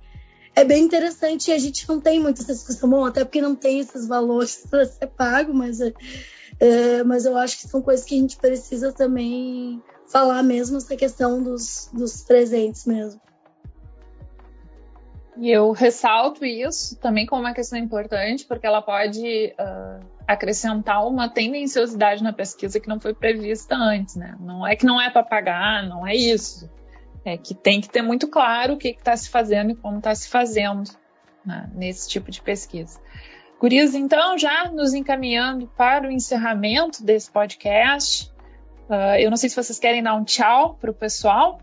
é 0.55 0.63
bem 0.63 0.83
interessante 0.83 1.49
e 1.49 1.53
a 1.53 1.57
gente 1.57 1.87
não 1.87 1.99
tem 1.99 2.19
muito 2.19 2.41
essa 2.41 2.53
discussão, 2.53 2.89
bom, 2.89 3.05
até 3.05 3.23
porque 3.23 3.41
não 3.41 3.55
tem 3.55 3.79
esses 3.79 4.07
valores 4.07 4.65
para 4.69 4.85
ser 4.85 5.07
pago, 5.07 5.53
mas, 5.53 5.79
é, 5.79 5.93
é, 6.59 7.03
mas 7.03 7.25
eu 7.25 7.37
acho 7.37 7.59
que 7.59 7.67
são 7.67 7.81
coisas 7.81 8.05
que 8.05 8.15
a 8.15 8.19
gente 8.19 8.37
precisa 8.37 8.91
também 8.91 9.81
falar 10.07 10.43
mesmo 10.43 10.77
essa 10.77 10.95
questão 10.95 11.41
dos, 11.41 11.89
dos 11.93 12.21
presentes 12.23 12.85
mesmo. 12.85 13.19
E 15.37 15.49
eu 15.49 15.71
ressalto 15.71 16.45
isso 16.45 16.99
também 16.99 17.25
como 17.25 17.41
uma 17.41 17.53
questão 17.53 17.79
importante, 17.79 18.45
porque 18.45 18.67
ela 18.67 18.81
pode 18.81 19.55
uh, 19.57 20.05
acrescentar 20.27 21.07
uma 21.07 21.29
tendenciosidade 21.29 22.21
na 22.21 22.33
pesquisa 22.33 22.79
que 22.79 22.89
não 22.89 22.99
foi 22.99 23.13
prevista 23.13 23.73
antes, 23.75 24.17
né? 24.17 24.35
Não 24.39 24.67
é 24.67 24.75
que 24.75 24.85
não 24.85 25.01
é 25.01 25.09
para 25.09 25.23
pagar, 25.23 25.87
não 25.87 26.05
é 26.05 26.13
isso. 26.13 26.69
É 27.23 27.37
que 27.37 27.53
tem 27.53 27.79
que 27.79 27.89
ter 27.89 28.01
muito 28.01 28.27
claro 28.27 28.73
o 28.73 28.77
que 28.77 28.89
está 28.89 29.15
se 29.15 29.29
fazendo 29.29 29.71
e 29.71 29.75
como 29.75 29.97
está 29.97 30.13
se 30.15 30.27
fazendo 30.27 30.89
né, 31.45 31.69
nesse 31.73 32.09
tipo 32.09 32.31
de 32.31 32.41
pesquisa. 32.41 32.99
Gurias, 33.59 33.93
então, 33.93 34.37
já 34.39 34.71
nos 34.71 34.93
encaminhando 34.93 35.67
para 35.77 36.07
o 36.07 36.11
encerramento 36.11 37.03
desse 37.03 37.29
podcast, 37.29 38.31
uh, 38.89 39.19
eu 39.19 39.29
não 39.29 39.37
sei 39.37 39.49
se 39.49 39.55
vocês 39.55 39.77
querem 39.77 40.01
dar 40.01 40.15
um 40.15 40.23
tchau 40.23 40.75
para 40.81 40.89
o 40.89 40.93
pessoal. 40.93 41.61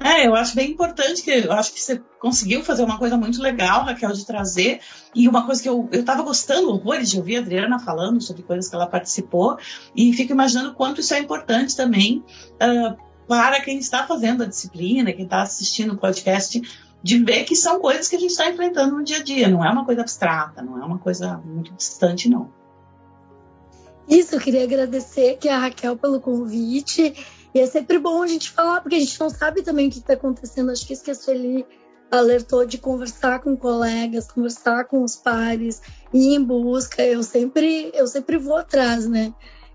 É, 0.00 0.26
eu 0.26 0.34
acho 0.36 0.54
bem 0.54 0.70
importante 0.70 1.22
que 1.22 1.30
eu 1.30 1.52
acho 1.52 1.72
que 1.72 1.80
você 1.80 2.00
conseguiu 2.20 2.62
fazer 2.62 2.84
uma 2.84 2.98
coisa 2.98 3.16
muito 3.16 3.42
legal, 3.42 3.84
Raquel, 3.84 4.12
de 4.12 4.24
trazer. 4.24 4.80
E 5.14 5.28
uma 5.28 5.44
coisa 5.44 5.60
que 5.60 5.68
eu 5.68 5.88
estava 5.92 6.22
gostando 6.22 6.70
horrores 6.70 7.10
de 7.10 7.18
ouvir 7.18 7.36
a 7.36 7.40
Adriana 7.40 7.78
falando 7.80 8.20
sobre 8.20 8.42
coisas 8.42 8.68
que 8.68 8.76
ela 8.76 8.86
participou, 8.86 9.58
e 9.96 10.12
fico 10.12 10.32
imaginando 10.32 10.74
quanto 10.74 11.00
isso 11.00 11.14
é 11.14 11.18
importante 11.18 11.76
também 11.76 12.24
uh, 12.54 12.96
para 13.26 13.60
quem 13.60 13.78
está 13.78 14.06
fazendo 14.06 14.44
a 14.44 14.46
disciplina, 14.46 15.12
quem 15.12 15.24
está 15.24 15.42
assistindo 15.42 15.94
o 15.94 15.98
podcast, 15.98 16.62
de 17.02 17.24
ver 17.24 17.44
que 17.44 17.56
são 17.56 17.80
coisas 17.80 18.08
que 18.08 18.16
a 18.16 18.20
gente 18.20 18.30
está 18.30 18.48
enfrentando 18.48 18.96
no 18.96 19.04
dia 19.04 19.18
a 19.18 19.22
dia. 19.22 19.48
Não 19.48 19.64
é 19.64 19.70
uma 19.70 19.84
coisa 19.84 20.02
abstrata, 20.02 20.62
não 20.62 20.80
é 20.80 20.84
uma 20.84 20.98
coisa 20.98 21.36
muito 21.44 21.72
distante, 21.74 22.28
não. 22.28 22.50
Isso, 24.08 24.36
eu 24.36 24.40
queria 24.40 24.64
agradecer 24.64 25.32
aqui 25.32 25.48
a 25.48 25.58
Raquel 25.58 25.96
pelo 25.96 26.20
convite 26.20 27.14
e 27.54 27.60
é 27.60 27.66
sempre 27.66 27.98
bom 27.98 28.22
a 28.22 28.26
gente 28.26 28.50
falar, 28.50 28.80
porque 28.80 28.96
a 28.96 29.00
gente 29.00 29.18
não 29.18 29.30
sabe 29.30 29.62
também 29.62 29.88
o 29.88 29.90
que 29.90 29.98
está 29.98 30.14
acontecendo. 30.14 30.70
Acho 30.70 30.86
que 30.86 30.92
isso 30.92 31.04
que 31.04 31.10
a 31.10 31.14
Sueli 31.14 31.66
alertou 32.10 32.64
de 32.64 32.78
conversar 32.78 33.40
com 33.40 33.56
colegas, 33.56 34.30
conversar 34.30 34.84
com 34.84 35.02
os 35.02 35.16
pares, 35.16 35.80
ir 36.12 36.34
em 36.34 36.42
busca. 36.42 37.02
Eu 37.02 37.22
sempre, 37.22 37.90
eu 37.94 38.06
sempre 38.06 38.36
vou 38.36 38.56
atrás, 38.56 39.06
né? 39.06 39.32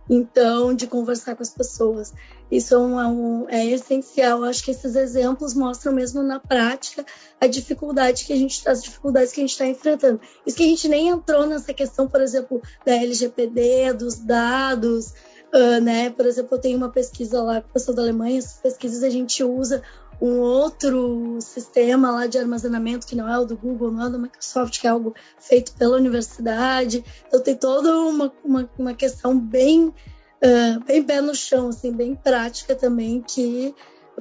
Então, 0.09 0.73
de 0.73 0.85
conversar 0.85 1.35
com 1.35 1.43
as 1.43 1.49
pessoas. 1.49 2.13
Isso 2.51 2.75
é, 2.75 3.07
um, 3.07 3.49
é 3.49 3.65
essencial. 3.65 4.43
Acho 4.43 4.63
que 4.63 4.71
esses 4.71 4.95
exemplos 4.95 5.53
mostram 5.53 5.93
mesmo 5.93 6.21
na 6.21 6.39
prática 6.39 7.05
a 7.39 7.47
dificuldade 7.47 8.25
que 8.25 8.33
a 8.33 8.35
gente, 8.35 8.67
as 8.67 8.83
dificuldades 8.83 9.31
que 9.31 9.39
a 9.39 9.43
gente 9.43 9.51
está 9.51 9.65
enfrentando. 9.65 10.19
Isso 10.45 10.57
que 10.57 10.63
a 10.63 10.67
gente 10.67 10.87
nem 10.87 11.07
entrou 11.07 11.47
nessa 11.47 11.73
questão, 11.73 12.07
por 12.07 12.21
exemplo, 12.21 12.61
da 12.85 12.93
LGPD, 12.93 13.93
dos 13.93 14.15
dados, 14.17 15.13
Uh, 15.53 15.79
né? 15.79 16.09
Por 16.09 16.25
exemplo, 16.25 16.55
eu 16.55 16.61
tenho 16.61 16.77
uma 16.77 16.89
pesquisa 16.89 17.41
lá 17.43 17.61
com 17.61 17.79
o 17.79 17.93
da 17.93 18.01
Alemanha, 18.01 18.39
essas 18.39 18.57
pesquisas 18.57 19.03
a 19.03 19.09
gente 19.09 19.43
usa 19.43 19.83
um 20.19 20.39
outro 20.39 21.39
sistema 21.41 22.09
lá 22.09 22.27
de 22.27 22.37
armazenamento 22.37 23.05
que 23.05 23.15
não 23.15 23.31
é 23.31 23.37
o 23.37 23.45
do 23.45 23.57
Google, 23.57 23.91
não 23.91 24.03
é 24.03 24.07
o 24.07 24.09
da 24.09 24.17
Microsoft, 24.17 24.79
que 24.79 24.87
é 24.87 24.89
algo 24.89 25.13
feito 25.37 25.73
pela 25.73 25.97
universidade. 25.97 27.03
Então 27.27 27.41
tem 27.41 27.55
toda 27.55 27.99
uma, 27.99 28.33
uma, 28.43 28.69
uma 28.79 28.93
questão 28.93 29.37
bem, 29.37 29.87
uh, 29.87 30.83
bem 30.85 31.03
pé 31.03 31.21
no 31.21 31.35
chão, 31.35 31.69
assim, 31.69 31.91
bem 31.91 32.15
prática 32.15 32.73
também, 32.73 33.21
que 33.21 33.75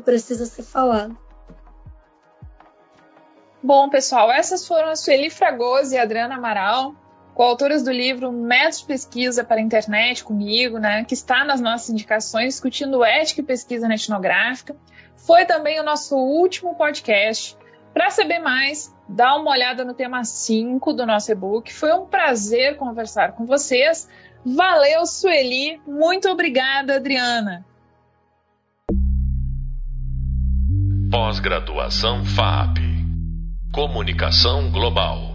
precisa 0.04 0.44
ser 0.44 0.64
falada. 0.64 1.16
Bom, 3.62 3.88
pessoal, 3.88 4.30
essas 4.30 4.66
foram 4.66 4.88
a 4.88 4.96
Sueli 4.96 5.30
Fragoso 5.30 5.94
e 5.94 5.98
a 5.98 6.02
Adriana 6.02 6.34
Amaral 6.34 6.96
coautoras 7.34 7.82
do 7.82 7.90
livro 7.90 8.30
Métodos 8.32 8.80
de 8.80 8.86
Pesquisa 8.86 9.44
para 9.44 9.56
a 9.56 9.62
Internet 9.62 10.24
comigo, 10.24 10.78
né, 10.78 11.04
que 11.04 11.14
está 11.14 11.44
nas 11.44 11.60
nossas 11.60 11.90
indicações, 11.90 12.54
discutindo 12.54 13.04
ética 13.04 13.40
e 13.40 13.44
pesquisa 13.44 13.88
na 13.88 13.94
etnográfica. 13.94 14.76
Foi 15.16 15.44
também 15.44 15.80
o 15.80 15.84
nosso 15.84 16.16
último 16.16 16.74
podcast. 16.74 17.56
Para 17.94 18.10
saber 18.10 18.38
mais, 18.38 18.94
dá 19.08 19.36
uma 19.36 19.50
olhada 19.50 19.84
no 19.84 19.94
tema 19.94 20.24
5 20.24 20.92
do 20.92 21.06
nosso 21.06 21.30
e-book. 21.30 21.72
Foi 21.72 21.92
um 21.92 22.06
prazer 22.06 22.76
conversar 22.76 23.32
com 23.32 23.44
vocês. 23.44 24.08
Valeu, 24.44 25.06
Sueli. 25.06 25.80
Muito 25.86 26.28
obrigada, 26.28 26.96
Adriana. 26.96 27.64
Pós-graduação 31.10 32.24
FAP. 32.24 32.78
Comunicação 33.70 34.70
Global. 34.70 35.31